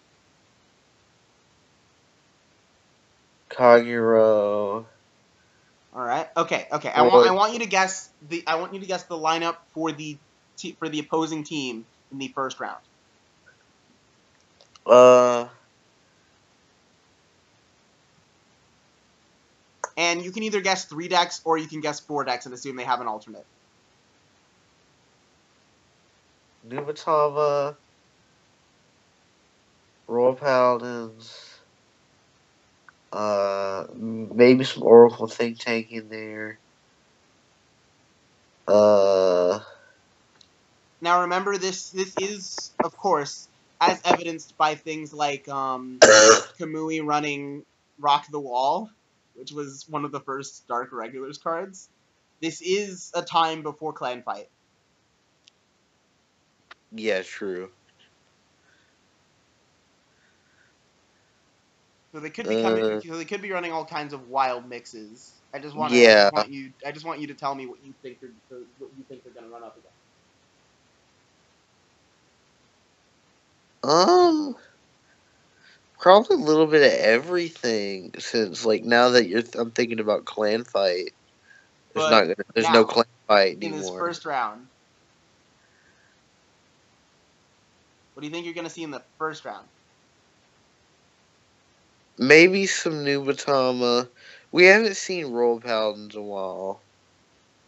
Kagero. 3.50 4.86
All 5.92 6.02
right. 6.04 6.28
Okay. 6.36 6.66
Okay. 6.70 6.88
I 6.88 7.02
want 7.02 7.26
I 7.26 7.32
want 7.32 7.52
you 7.52 7.58
to 7.60 7.66
guess 7.66 8.10
the 8.22 8.44
I 8.46 8.56
want 8.56 8.74
you 8.74 8.80
to 8.80 8.86
guess 8.86 9.04
the 9.04 9.16
lineup 9.16 9.56
for 9.74 9.90
the 9.90 10.18
te- 10.56 10.76
for 10.78 10.88
the 10.88 11.00
opposing 11.00 11.44
team 11.44 11.86
in 12.12 12.18
the 12.18 12.28
first 12.34 12.60
round. 12.60 12.80
Uh, 14.86 15.48
And 20.00 20.24
you 20.24 20.32
can 20.32 20.42
either 20.44 20.62
guess 20.62 20.86
three 20.86 21.08
decks 21.08 21.42
or 21.44 21.58
you 21.58 21.66
can 21.66 21.82
guess 21.82 22.00
four 22.00 22.24
decks 22.24 22.46
and 22.46 22.54
assume 22.54 22.76
they 22.76 22.84
have 22.84 23.02
an 23.02 23.06
alternate. 23.06 23.44
Nubatama. 26.66 27.76
Royal 30.08 30.34
Paladins. 30.34 31.58
Uh, 33.12 33.88
maybe 33.94 34.64
some 34.64 34.84
Oracle 34.84 35.26
Think 35.26 35.58
Tank 35.58 35.92
in 35.92 36.08
there. 36.08 36.58
Uh, 38.66 39.58
Now 41.02 41.22
remember 41.22 41.58
this 41.58 41.90
this 41.90 42.14
is 42.18 42.70
of 42.82 42.96
course 42.96 43.48
as 43.80 44.00
evidenced 44.06 44.56
by 44.56 44.76
things 44.76 45.12
like 45.12 45.46
um, 45.48 45.98
Kamui 46.58 47.04
running 47.04 47.66
Rock 47.98 48.26
the 48.30 48.40
Wall, 48.40 48.88
which 49.40 49.52
was 49.52 49.86
one 49.88 50.04
of 50.04 50.12
the 50.12 50.20
first 50.20 50.68
Dark 50.68 50.92
Irregulars 50.92 51.38
cards. 51.38 51.88
This 52.42 52.60
is 52.60 53.10
a 53.14 53.22
time 53.22 53.62
before 53.62 53.92
Clan 53.92 54.22
Fight. 54.22 54.48
yeah, 56.92 57.22
true. 57.22 57.70
So 62.12 62.20
they 62.20 62.30
could 62.30 62.48
be 62.48 62.60
coming. 62.60 62.84
Uh, 62.84 63.00
so 63.00 63.16
they 63.16 63.24
could 63.24 63.40
be 63.40 63.52
running 63.52 63.72
all 63.72 63.84
kinds 63.84 64.12
of 64.12 64.28
wild 64.28 64.68
mixes. 64.68 65.32
I 65.54 65.58
just 65.58 65.76
want. 65.76 65.92
Yeah. 65.92 66.08
I 66.08 66.14
just 66.14 66.32
want 66.32 66.50
you. 66.50 66.72
I 66.86 66.92
just 66.92 67.06
want 67.06 67.20
you 67.20 67.26
to 67.28 67.34
tell 67.34 67.54
me 67.54 67.66
what 67.66 67.78
you 67.84 67.94
think 68.02 68.20
they're 68.20 68.30
what 68.78 68.90
you 68.98 69.04
think 69.08 69.22
they're 69.22 69.32
gonna 69.32 69.48
run 69.48 69.62
up 69.62 69.76
against. 69.78 69.96
Um, 73.82 74.56
probably 76.00 76.36
a 76.36 76.40
little 76.40 76.66
bit 76.66 76.82
of 76.82 76.98
everything. 76.98 78.12
Since 78.18 78.64
like 78.64 78.84
now 78.84 79.10
that 79.10 79.26
you're, 79.28 79.42
I'm 79.58 79.70
thinking 79.70 80.00
about 80.00 80.24
clan 80.24 80.64
fight. 80.64 81.12
There's 81.94 82.06
But 82.06 82.10
not 82.10 82.22
gonna, 82.22 82.34
there's 82.54 82.66
now, 82.66 82.72
no 82.72 82.84
clan 82.84 83.06
fight 83.26 83.54
In 83.62 83.72
this 83.72 83.82
anymore. 83.82 83.98
first 83.98 84.24
round, 84.24 84.66
what 88.14 88.20
do 88.22 88.26
you 88.26 88.32
think 88.32 88.44
you're 88.44 88.54
gonna 88.54 88.70
see 88.70 88.82
in 88.82 88.90
the 88.90 89.02
first 89.18 89.44
round? 89.44 89.66
Maybe 92.18 92.66
some 92.66 93.04
Nubatama. 93.04 94.08
We 94.52 94.66
haven't 94.66 94.96
seen 94.96 95.32
Royal 95.32 95.60
Paladins 95.60 96.14
in 96.14 96.20
a 96.20 96.24
while. 96.24 96.80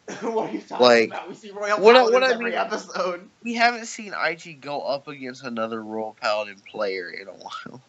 what 0.21 0.51
are 0.51 0.53
you 0.53 0.61
talking 0.61 0.85
Like, 0.85 1.09
about? 1.09 1.29
We 1.29 1.35
see 1.35 1.51
Royal 1.53 1.81
what 1.81 1.95
Paladins 1.95 2.13
what 2.13 2.23
I 2.25 2.33
every 2.33 2.45
mean- 2.51 2.55
episode. 2.55 3.31
We 3.43 3.55
haven't 3.55 3.87
seen 3.87 4.13
Aichi 4.13 4.61
go 4.61 4.83
up 4.83 5.09
against 5.09 5.43
another 5.45 5.83
Royal 5.83 6.15
Paladin 6.21 6.61
player 6.71 7.09
in 7.11 7.29
a 7.29 7.33
while. 7.33 7.81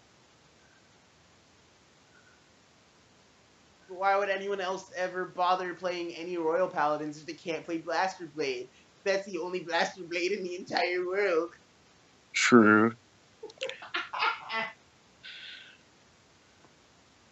Why 4.03 4.17
would 4.17 4.27
anyone 4.27 4.59
else 4.59 4.91
ever 4.97 5.23
bother 5.23 5.73
playing 5.75 6.13
any 6.15 6.35
Royal 6.35 6.67
Paladins 6.67 7.17
if 7.17 7.25
they 7.25 7.35
can't 7.35 7.63
play 7.63 7.77
Blaster 7.77 8.25
Blade? 8.35 8.67
That's 9.05 9.25
the 9.25 9.37
only 9.37 9.61
Blaster 9.61 10.03
Blade 10.03 10.33
in 10.33 10.43
the 10.43 10.57
entire 10.57 11.07
world. 11.07 11.51
True. 12.33 12.91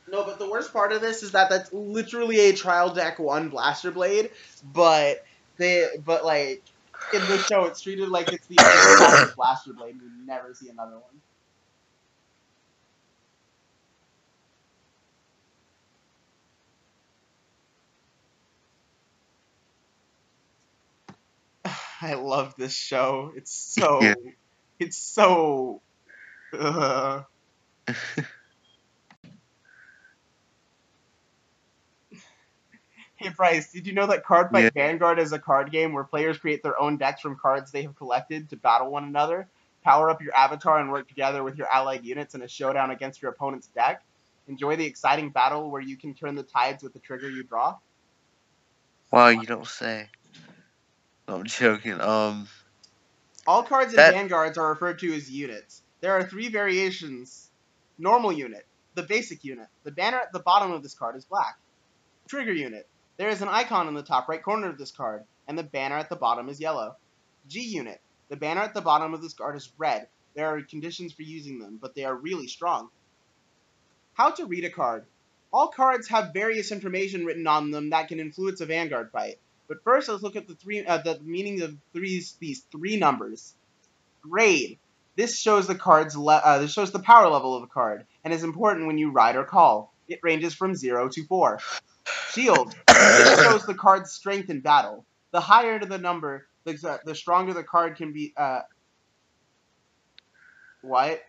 No, 0.09 0.23
but 0.23 0.39
the 0.39 0.49
worst 0.49 0.71
part 0.71 0.93
of 0.93 1.01
this 1.01 1.23
is 1.23 1.33
that 1.33 1.49
that's 1.49 1.73
literally 1.73 2.39
a 2.39 2.53
trial 2.53 2.93
deck 2.93 3.19
one 3.19 3.49
blaster 3.49 3.91
blade, 3.91 4.29
but 4.73 5.17
they 5.57 5.87
but 6.05 6.23
like 6.23 6.63
in 7.13 7.19
the 7.19 7.37
show 7.37 7.65
it's 7.65 7.81
treated 7.81 8.07
like 8.07 8.31
it's 8.31 8.47
the 8.47 8.55
only 8.59 9.33
blaster 9.35 9.73
blade 9.73 9.95
and 9.95 10.03
we 10.03 10.25
never 10.25 10.53
see 10.53 10.69
another 10.69 10.93
one. 10.93 11.21
I 22.03 22.15
love 22.15 22.55
this 22.57 22.73
show. 22.73 23.31
It's 23.35 23.53
so 23.53 24.01
Yeah. 24.01 24.15
it's 24.79 24.97
so 24.97 25.81
uh, 26.57 27.21
Hey 33.15 33.29
Bryce, 33.29 33.71
did 33.71 33.85
you 33.85 33.93
know 33.93 34.07
that 34.07 34.25
Card 34.25 34.49
Fight 34.51 34.73
Vanguard 34.73 35.19
is 35.19 35.31
a 35.31 35.37
card 35.37 35.71
game 35.71 35.93
where 35.93 36.03
players 36.03 36.39
create 36.39 36.63
their 36.63 36.79
own 36.81 36.97
decks 36.97 37.21
from 37.21 37.37
cards 37.39 37.71
they 37.71 37.83
have 37.83 37.95
collected 37.95 38.49
to 38.49 38.55
battle 38.55 38.89
one 38.89 39.03
another, 39.03 39.47
power 39.83 40.09
up 40.09 40.23
your 40.23 40.35
avatar, 40.35 40.79
and 40.79 40.91
work 40.91 41.07
together 41.07 41.43
with 41.43 41.55
your 41.55 41.67
allied 41.67 42.03
units 42.03 42.33
in 42.33 42.41
a 42.41 42.47
showdown 42.47 42.89
against 42.89 43.21
your 43.21 43.29
opponent's 43.29 43.67
deck? 43.67 44.03
Enjoy 44.47 44.75
the 44.75 44.87
exciting 44.87 45.29
battle 45.29 45.69
where 45.69 45.83
you 45.83 45.97
can 45.97 46.15
turn 46.15 46.33
the 46.33 46.41
tides 46.41 46.81
with 46.81 46.93
the 46.93 46.99
trigger 46.99 47.29
you 47.29 47.43
draw. 47.43 47.75
Wow, 49.11 49.29
you 49.29 49.45
don't 49.45 49.67
say. 49.67 50.09
I'm 51.31 51.45
joking. 51.45 51.99
Um, 51.99 52.47
All 53.47 53.63
cards 53.63 53.93
in 53.93 53.97
That- 53.97 54.13
Vanguards 54.13 54.57
are 54.57 54.69
referred 54.69 54.99
to 54.99 55.13
as 55.13 55.29
units. 55.31 55.81
There 56.01 56.13
are 56.13 56.23
three 56.23 56.49
variations. 56.49 57.49
Normal 57.97 58.31
unit, 58.31 58.65
the 58.95 59.03
basic 59.03 59.43
unit. 59.43 59.67
The 59.83 59.91
banner 59.91 60.17
at 60.17 60.31
the 60.31 60.39
bottom 60.39 60.71
of 60.71 60.81
this 60.81 60.95
card 60.95 61.15
is 61.15 61.25
black. 61.25 61.59
Trigger 62.27 62.53
unit. 62.53 62.87
There 63.17 63.29
is 63.29 63.41
an 63.41 63.47
icon 63.47 63.87
in 63.87 63.93
the 63.93 64.01
top 64.01 64.27
right 64.27 64.41
corner 64.41 64.67
of 64.69 64.77
this 64.77 64.91
card, 64.91 65.23
and 65.47 65.57
the 65.57 65.63
banner 65.63 65.97
at 65.97 66.09
the 66.09 66.15
bottom 66.15 66.49
is 66.49 66.59
yellow. 66.59 66.95
G 67.47 67.61
unit. 67.61 68.01
The 68.29 68.37
banner 68.37 68.61
at 68.61 68.73
the 68.73 68.81
bottom 68.81 69.13
of 69.13 69.21
this 69.21 69.33
card 69.33 69.55
is 69.55 69.71
red. 69.77 70.07
There 70.33 70.47
are 70.47 70.61
conditions 70.61 71.13
for 71.13 71.21
using 71.23 71.59
them, 71.59 71.77
but 71.79 71.93
they 71.93 72.05
are 72.05 72.15
really 72.15 72.47
strong. 72.47 72.89
How 74.13 74.31
to 74.31 74.45
read 74.45 74.65
a 74.65 74.69
card. 74.69 75.05
All 75.53 75.67
cards 75.67 76.07
have 76.07 76.33
various 76.33 76.71
information 76.71 77.25
written 77.25 77.45
on 77.45 77.71
them 77.71 77.89
that 77.89 78.07
can 78.07 78.19
influence 78.19 78.61
a 78.61 78.65
Vanguard 78.65 79.11
fight, 79.11 79.37
But 79.71 79.85
first, 79.85 80.09
let's 80.09 80.21
look 80.21 80.35
at 80.35 80.49
the 80.49 80.55
three 80.55 80.85
uh, 80.85 80.97
the 80.97 81.17
meaning 81.23 81.61
of 81.61 81.77
threes 81.93 82.35
these 82.41 82.65
three 82.73 82.97
numbers. 82.97 83.53
Grade. 84.21 84.79
This 85.15 85.39
shows 85.39 85.65
the 85.65 85.75
card's 85.75 86.17
le- 86.17 86.41
uh, 86.43 86.57
this 86.57 86.73
shows 86.73 86.91
the 86.91 86.99
power 86.99 87.29
level 87.29 87.55
of 87.55 87.63
a 87.63 87.67
card 87.67 88.05
and 88.25 88.33
is 88.33 88.43
important 88.43 88.87
when 88.87 88.97
you 88.97 89.11
ride 89.11 89.37
or 89.37 89.45
call. 89.45 89.93
It 90.09 90.19
ranges 90.23 90.53
from 90.53 90.75
zero 90.75 91.07
to 91.07 91.23
four. 91.23 91.59
Shield. 92.31 92.75
This 92.85 93.43
shows 93.45 93.65
the 93.65 93.73
card's 93.73 94.11
strength 94.11 94.49
in 94.49 94.59
battle. 94.59 95.05
The 95.31 95.39
higher 95.39 95.79
the 95.79 95.97
number, 95.97 96.47
the, 96.65 96.99
the 97.05 97.15
stronger 97.15 97.53
the 97.53 97.63
card 97.63 97.95
can 97.95 98.11
be. 98.11 98.33
Uh, 98.35 98.63
what? 100.81 101.21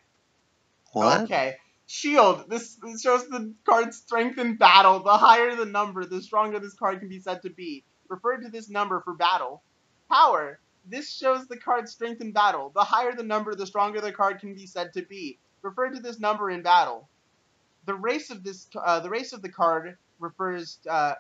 What? 0.91 1.21
Okay. 1.23 1.59
Shield. 1.87 2.51
This, 2.51 2.75
this 2.83 3.03
shows 3.03 3.29
the 3.29 3.55
card's 3.65 3.99
strength 3.99 4.37
in 4.39 4.57
battle. 4.57 4.99
The 4.99 5.17
higher 5.17 5.55
the 5.55 5.65
number, 5.65 6.05
the 6.05 6.21
stronger 6.21 6.59
this 6.59 6.75
card 6.75 6.99
can 6.99 7.09
be 7.09 7.21
said 7.21 7.43
to 7.43 7.51
be. 7.51 7.85
Refer 8.09 8.39
to 8.39 8.49
this 8.49 8.69
number 8.69 9.01
for 9.01 9.15
battle. 9.15 9.63
Power. 10.11 10.59
This 10.85 11.11
shows 11.11 11.47
the 11.47 11.57
card's 11.57 11.93
strength 11.93 12.21
in 12.21 12.33
battle. 12.33 12.71
The 12.75 12.85
higher 12.85 13.15
the 13.15 13.23
number, 13.23 13.55
the 13.55 13.67
stronger 13.67 14.01
the 14.01 14.13
card 14.13 14.41
can 14.41 14.55
be 14.55 14.67
said 14.67 14.93
to 14.95 15.03
be. 15.03 15.39
Refer 15.63 15.91
to 15.91 16.01
this 16.01 16.19
number 16.19 16.51
in 16.51 16.63
battle. 16.63 17.09
The 17.87 17.95
race 17.95 18.31
of 18.31 18.43
this, 18.43 18.69
uh, 18.75 19.01
the 19.01 19.11
race 19.11 19.33
of 19.33 19.43
the 19.43 19.49
card 19.49 19.97
refers, 20.19 20.79
uh, 20.89 21.15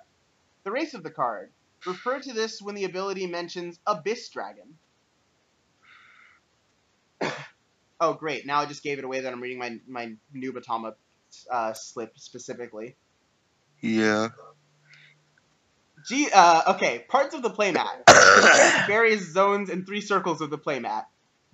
the 0.64 0.70
race 0.70 0.94
of 0.94 1.02
the 1.02 1.10
card. 1.10 1.50
Refer 1.86 2.20
to 2.20 2.32
this 2.32 2.62
when 2.62 2.74
the 2.74 2.84
ability 2.84 3.26
mentions 3.26 3.80
Abyss 3.86 4.28
Dragon. 4.28 4.76
oh, 8.00 8.14
great! 8.14 8.46
Now 8.46 8.60
I 8.60 8.66
just 8.66 8.84
gave 8.84 8.98
it 8.98 9.04
away 9.04 9.20
that 9.20 9.32
I'm 9.32 9.40
reading 9.40 9.58
my 9.58 9.80
my 9.88 10.12
new 10.32 10.52
uh, 11.50 11.72
slip 11.72 12.18
specifically. 12.18 12.96
Yeah. 13.80 14.28
G. 16.06 16.28
Uh, 16.32 16.74
okay, 16.74 17.04
parts 17.08 17.34
of 17.34 17.42
the 17.42 17.50
playmat. 17.50 18.06
various 18.86 19.32
zones 19.32 19.70
and 19.70 19.86
three 19.86 20.00
circles 20.00 20.40
of 20.40 20.50
the 20.50 20.58
playmat. 20.58 21.04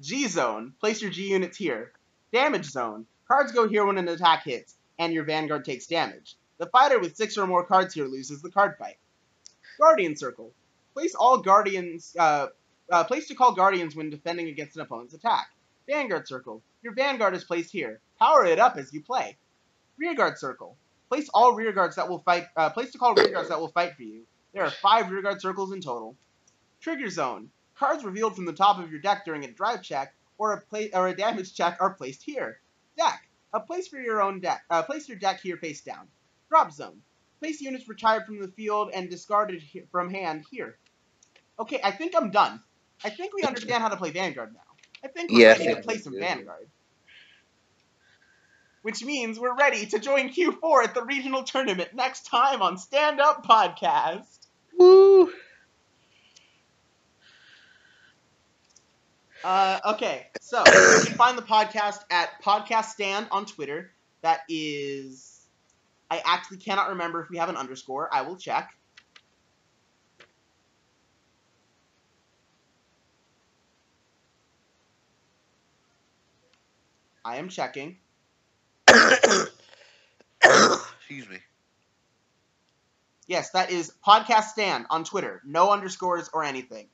G 0.00 0.26
zone. 0.28 0.74
Place 0.80 1.02
your 1.02 1.10
G 1.10 1.28
units 1.28 1.56
here. 1.56 1.92
Damage 2.32 2.66
zone. 2.66 3.06
Cards 3.26 3.52
go 3.52 3.68
here 3.68 3.84
when 3.84 3.98
an 3.98 4.08
attack 4.08 4.44
hits, 4.44 4.74
and 4.98 5.12
your 5.12 5.24
vanguard 5.24 5.64
takes 5.64 5.86
damage. 5.86 6.36
The 6.58 6.66
fighter 6.66 6.98
with 6.98 7.16
six 7.16 7.36
or 7.36 7.46
more 7.46 7.64
cards 7.64 7.94
here 7.94 8.06
loses 8.06 8.42
the 8.42 8.50
card 8.50 8.76
fight. 8.78 8.96
Guardian 9.78 10.16
circle. 10.16 10.52
Place 10.94 11.14
all 11.14 11.38
guardians. 11.38 12.16
Uh, 12.18 12.48
uh, 12.90 13.04
place 13.04 13.28
to 13.28 13.34
call 13.34 13.54
guardians 13.54 13.94
when 13.94 14.10
defending 14.10 14.48
against 14.48 14.76
an 14.76 14.82
opponent's 14.82 15.14
attack. 15.14 15.48
Vanguard 15.86 16.26
circle. 16.26 16.62
Your 16.82 16.94
vanguard 16.94 17.34
is 17.34 17.44
placed 17.44 17.70
here. 17.70 18.00
Power 18.18 18.44
it 18.44 18.58
up 18.58 18.76
as 18.76 18.92
you 18.92 19.02
play. 19.02 19.36
Rearguard 19.98 20.38
circle. 20.38 20.76
Place 21.08 21.28
all 21.32 21.54
rearguards 21.54 21.96
that 21.96 22.08
will 22.08 22.20
fight. 22.20 22.46
Uh, 22.56 22.70
place 22.70 22.92
to 22.92 22.98
call 22.98 23.14
rearguards 23.14 23.48
that 23.48 23.60
will 23.60 23.68
fight 23.68 23.94
for 23.94 24.02
you. 24.02 24.22
There 24.58 24.66
are 24.66 24.70
five 24.72 25.08
rearguard 25.12 25.40
circles 25.40 25.70
in 25.72 25.80
total. 25.80 26.16
Trigger 26.80 27.08
zone. 27.10 27.48
Cards 27.76 28.02
revealed 28.02 28.34
from 28.34 28.44
the 28.44 28.52
top 28.52 28.80
of 28.80 28.90
your 28.90 29.00
deck 29.00 29.24
during 29.24 29.44
a 29.44 29.50
drive 29.52 29.82
check 29.82 30.12
or 30.36 30.52
a 30.52 30.60
play 30.60 30.90
or 30.92 31.06
a 31.06 31.14
damage 31.16 31.54
check 31.54 31.76
are 31.80 31.94
placed 31.94 32.24
here. 32.24 32.58
Deck. 32.96 33.28
A 33.52 33.60
place 33.60 33.86
for 33.86 34.00
your 34.00 34.20
own 34.20 34.40
deck. 34.40 34.64
Uh, 34.68 34.82
place 34.82 35.08
your 35.08 35.16
deck 35.16 35.40
here 35.40 35.56
face 35.58 35.82
down. 35.82 36.08
Drop 36.48 36.72
zone. 36.72 37.00
Place 37.38 37.60
units 37.60 37.88
retired 37.88 38.26
from 38.26 38.40
the 38.40 38.48
field 38.48 38.90
and 38.92 39.08
discarded 39.08 39.62
he- 39.62 39.84
from 39.92 40.10
hand 40.10 40.44
here. 40.50 40.76
Okay, 41.60 41.78
I 41.84 41.92
think 41.92 42.16
I'm 42.16 42.32
done. 42.32 42.60
I 43.04 43.10
think 43.10 43.34
we 43.34 43.44
understand 43.44 43.80
how 43.84 43.90
to 43.90 43.96
play 43.96 44.10
Vanguard 44.10 44.54
now. 44.54 44.60
I 45.04 45.06
think 45.06 45.30
we're 45.30 45.38
Yeah, 45.42 45.52
ready 45.52 45.66
to 45.72 45.82
play 45.82 45.98
some 45.98 46.14
do. 46.14 46.18
Vanguard. 46.18 46.66
Which 48.82 49.04
means 49.04 49.38
we're 49.38 49.54
ready 49.54 49.86
to 49.86 50.00
join 50.00 50.30
Q4 50.30 50.82
at 50.82 50.94
the 50.94 51.04
regional 51.04 51.44
tournament 51.44 51.90
next 51.94 52.26
time 52.26 52.60
on 52.60 52.76
Stand 52.76 53.20
Up 53.20 53.46
Podcast. 53.46 54.37
Woo. 54.78 55.30
Uh, 59.44 59.78
okay, 59.94 60.26
so 60.40 60.58
you 60.66 61.04
can 61.06 61.16
find 61.16 61.38
the 61.38 61.42
podcast 61.42 62.00
at 62.10 62.42
Podcast 62.42 62.86
Stand 62.86 63.28
on 63.30 63.46
Twitter. 63.46 63.92
That 64.22 64.40
is, 64.48 65.46
I 66.10 66.20
actually 66.24 66.58
cannot 66.58 66.88
remember 66.90 67.22
if 67.22 67.30
we 67.30 67.38
have 67.38 67.48
an 67.48 67.56
underscore. 67.56 68.08
I 68.12 68.22
will 68.22 68.36
check. 68.36 68.70
I 77.24 77.36
am 77.36 77.48
checking. 77.48 77.98
Excuse 78.88 79.48
me. 81.28 81.38
Yes, 83.28 83.50
that 83.50 83.70
is 83.70 83.92
Podcast 84.04 84.44
Stand 84.44 84.86
on 84.88 85.04
Twitter. 85.04 85.42
No 85.44 85.70
underscores 85.70 86.30
or 86.32 86.42
anything. 86.42 86.88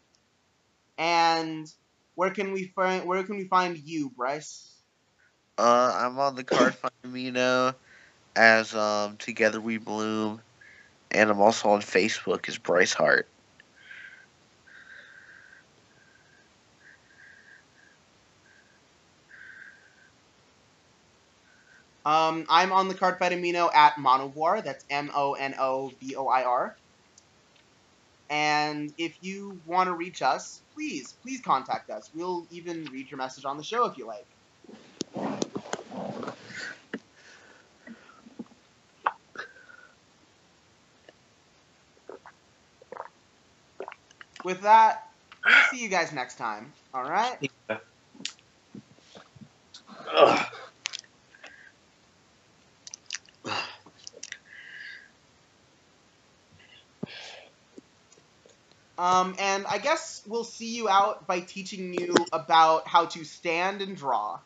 And 0.98 1.72
where 2.16 2.30
can 2.30 2.52
we 2.52 2.72
find 2.74 3.06
where 3.06 3.22
can 3.22 3.36
we 3.36 3.46
find 3.46 3.78
you, 3.78 4.10
Bryce? 4.10 4.74
Uh, 5.56 5.92
I'm 5.96 6.18
on 6.18 6.34
the 6.34 6.42
card 6.42 6.74
find 6.74 6.92
Amino 7.04 7.74
as 8.34 8.74
um 8.74 9.16
Together 9.16 9.60
We 9.60 9.78
Bloom, 9.78 10.40
and 11.12 11.30
I'm 11.30 11.40
also 11.40 11.70
on 11.70 11.80
Facebook 11.80 12.48
as 12.48 12.58
Bryce 12.58 12.92
Hart. 12.92 13.28
Um, 22.04 22.44
I'm 22.50 22.72
on 22.72 22.88
the 22.88 22.94
card 22.94 23.18
fight 23.18 23.32
amino 23.32 23.74
at 23.74 23.94
Monovoir. 23.96 24.62
That's 24.62 24.84
M 24.90 25.10
O 25.14 25.34
N 25.34 25.54
O 25.58 25.92
V 26.00 26.16
O 26.16 26.26
I 26.28 26.44
R. 26.44 26.76
And 28.28 28.92
if 28.98 29.16
you 29.22 29.60
want 29.66 29.88
to 29.88 29.94
reach 29.94 30.22
us, 30.22 30.60
please, 30.74 31.14
please 31.22 31.40
contact 31.40 31.90
us. 31.90 32.10
We'll 32.14 32.46
even 32.50 32.84
read 32.86 33.10
your 33.10 33.18
message 33.18 33.44
on 33.44 33.56
the 33.56 33.62
show 33.62 33.86
if 33.86 33.96
you 33.96 34.06
like. 34.06 34.26
With 44.44 44.60
that, 44.60 45.08
we'll 45.44 45.54
see 45.70 45.82
you 45.82 45.88
guys 45.88 46.12
next 46.12 46.36
time. 46.36 46.72
All 46.92 47.02
right? 47.02 47.50
Ugh. 50.14 50.46
Um, 58.96 59.34
and 59.38 59.66
I 59.66 59.78
guess 59.78 60.22
we'll 60.26 60.44
see 60.44 60.76
you 60.76 60.88
out 60.88 61.26
by 61.26 61.40
teaching 61.40 61.92
you 61.94 62.14
about 62.32 62.86
how 62.86 63.06
to 63.06 63.24
stand 63.24 63.82
and 63.82 63.96
draw. 63.96 64.38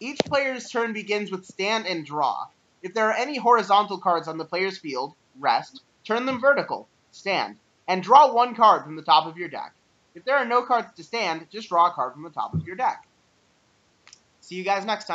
Each 0.00 0.18
player's 0.24 0.68
turn 0.68 0.92
begins 0.92 1.30
with 1.30 1.46
stand 1.46 1.86
and 1.86 2.04
draw. 2.04 2.46
If 2.82 2.94
there 2.94 3.08
are 3.08 3.14
any 3.14 3.38
horizontal 3.38 3.98
cards 3.98 4.26
on 4.26 4.36
the 4.36 4.44
player's 4.44 4.78
field, 4.78 5.14
rest, 5.38 5.80
turn 6.04 6.26
them 6.26 6.40
vertical, 6.40 6.88
stand, 7.12 7.56
and 7.86 8.02
draw 8.02 8.32
one 8.32 8.54
card 8.56 8.84
from 8.84 8.96
the 8.96 9.02
top 9.02 9.26
of 9.26 9.38
your 9.38 9.48
deck. 9.48 9.72
If 10.14 10.24
there 10.24 10.36
are 10.36 10.44
no 10.44 10.62
cards 10.62 10.88
to 10.96 11.04
stand, 11.04 11.46
just 11.50 11.68
draw 11.68 11.88
a 11.88 11.92
card 11.92 12.14
from 12.14 12.24
the 12.24 12.30
top 12.30 12.54
of 12.54 12.66
your 12.66 12.76
deck. 12.76 13.04
See 14.40 14.56
you 14.56 14.64
guys 14.64 14.84
next 14.84 15.04
time. 15.04 15.10